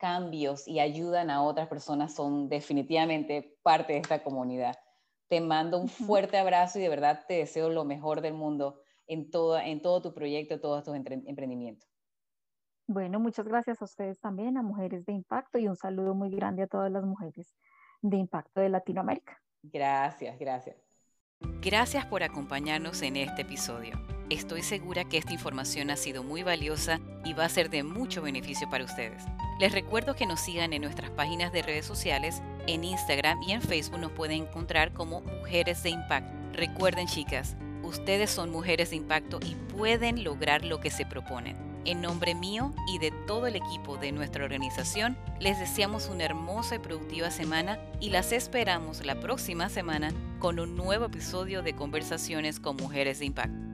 cambios 0.03 0.67
y 0.67 0.81
ayudan 0.81 1.31
a 1.31 1.45
otras 1.45 1.69
personas 1.69 2.13
son 2.13 2.49
definitivamente 2.49 3.57
parte 3.63 3.93
de 3.93 4.01
esta 4.01 4.25
comunidad. 4.25 4.77
Te 5.33 5.41
mando 5.41 5.79
un 5.79 5.89
fuerte 5.89 6.37
abrazo 6.37 6.79
y 6.79 6.83
de 6.83 6.91
verdad 6.91 7.25
te 7.27 7.39
deseo 7.39 7.71
lo 7.71 7.87
mejor 7.87 8.21
del 8.21 8.35
mundo 8.35 8.83
en 9.07 9.31
todo, 9.31 9.59
en 9.59 9.81
todo 9.81 10.03
tu 10.03 10.13
proyecto, 10.13 10.61
todos 10.61 10.85
tus 10.85 10.95
emprendimientos. 10.95 11.89
Bueno, 12.87 13.19
muchas 13.19 13.49
gracias 13.49 13.81
a 13.81 13.87
ustedes 13.87 14.21
también, 14.21 14.59
a 14.59 14.63
Mujeres 14.63 15.07
de 15.07 15.15
Impacto, 15.15 15.57
y 15.57 15.69
un 15.69 15.77
saludo 15.77 16.15
muy 16.15 16.29
grande 16.29 16.65
a 16.65 16.67
todas 16.67 16.93
las 16.93 17.03
mujeres 17.03 17.57
de 18.03 18.19
Impacto 18.19 18.61
de 18.61 18.69
Latinoamérica. 18.69 19.41
Gracias, 19.63 20.39
gracias. 20.39 20.77
Gracias 21.63 22.05
por 22.05 22.23
acompañarnos 22.23 23.01
en 23.01 23.17
este 23.17 23.41
episodio. 23.41 23.95
Estoy 24.29 24.61
segura 24.61 25.05
que 25.05 25.17
esta 25.17 25.33
información 25.33 25.89
ha 25.89 25.97
sido 25.97 26.23
muy 26.23 26.43
valiosa 26.43 27.01
y 27.25 27.33
va 27.33 27.47
a 27.47 27.49
ser 27.49 27.71
de 27.71 27.83
mucho 27.85 28.21
beneficio 28.21 28.69
para 28.69 28.85
ustedes. 28.85 29.25
Les 29.59 29.73
recuerdo 29.73 30.15
que 30.15 30.27
nos 30.27 30.41
sigan 30.41 30.73
en 30.75 30.83
nuestras 30.83 31.11
páginas 31.11 31.53
de 31.53 31.63
redes 31.63 31.87
sociales, 31.87 32.43
en 32.67 32.85
Instagram 32.85 33.43
y 33.43 33.53
en 33.53 33.63
Facebook 33.63 33.99
nos 33.99 34.13
pueden 34.13 34.43
encontrar 34.43 34.93
como 34.93 35.21
Mujeres 35.21 35.83
de 35.83 35.91
Impacto. 35.91 36.33
Recuerden 36.53 37.07
chicas, 37.07 37.57
ustedes 37.83 38.31
son 38.31 38.51
mujeres 38.51 38.91
de 38.91 38.97
impacto 38.97 39.41
y 39.45 39.55
pueden 39.73 40.25
lograr 40.25 40.65
lo 40.65 40.81
que 40.81 40.91
se 40.91 41.07
proponen. 41.07 41.57
En 41.85 42.01
nombre 42.01 42.35
mío 42.35 42.73
y 42.89 42.99
de 42.99 43.11
todo 43.27 43.49
el 43.49 43.57
equipo 43.57 43.97
de 43.97 44.13
nuestra 44.13 44.45
organización, 44.45 45.17
les 45.41 45.59
deseamos 45.59 46.09
una 46.09 46.25
hermosa 46.25 46.77
y 46.77 46.79
productiva 46.79 47.31
semana 47.31 47.79
y 48.01 48.11
las 48.11 48.31
esperamos 48.31 49.05
la 49.05 49.19
próxima 49.19 49.69
semana 49.69 50.13
con 50.39 50.61
un 50.61 50.77
nuevo 50.77 51.07
episodio 51.07 51.63
de 51.63 51.75
Conversaciones 51.75 52.61
con 52.61 52.77
Mujeres 52.77 53.19
de 53.19 53.27
Impacto. 53.27 53.72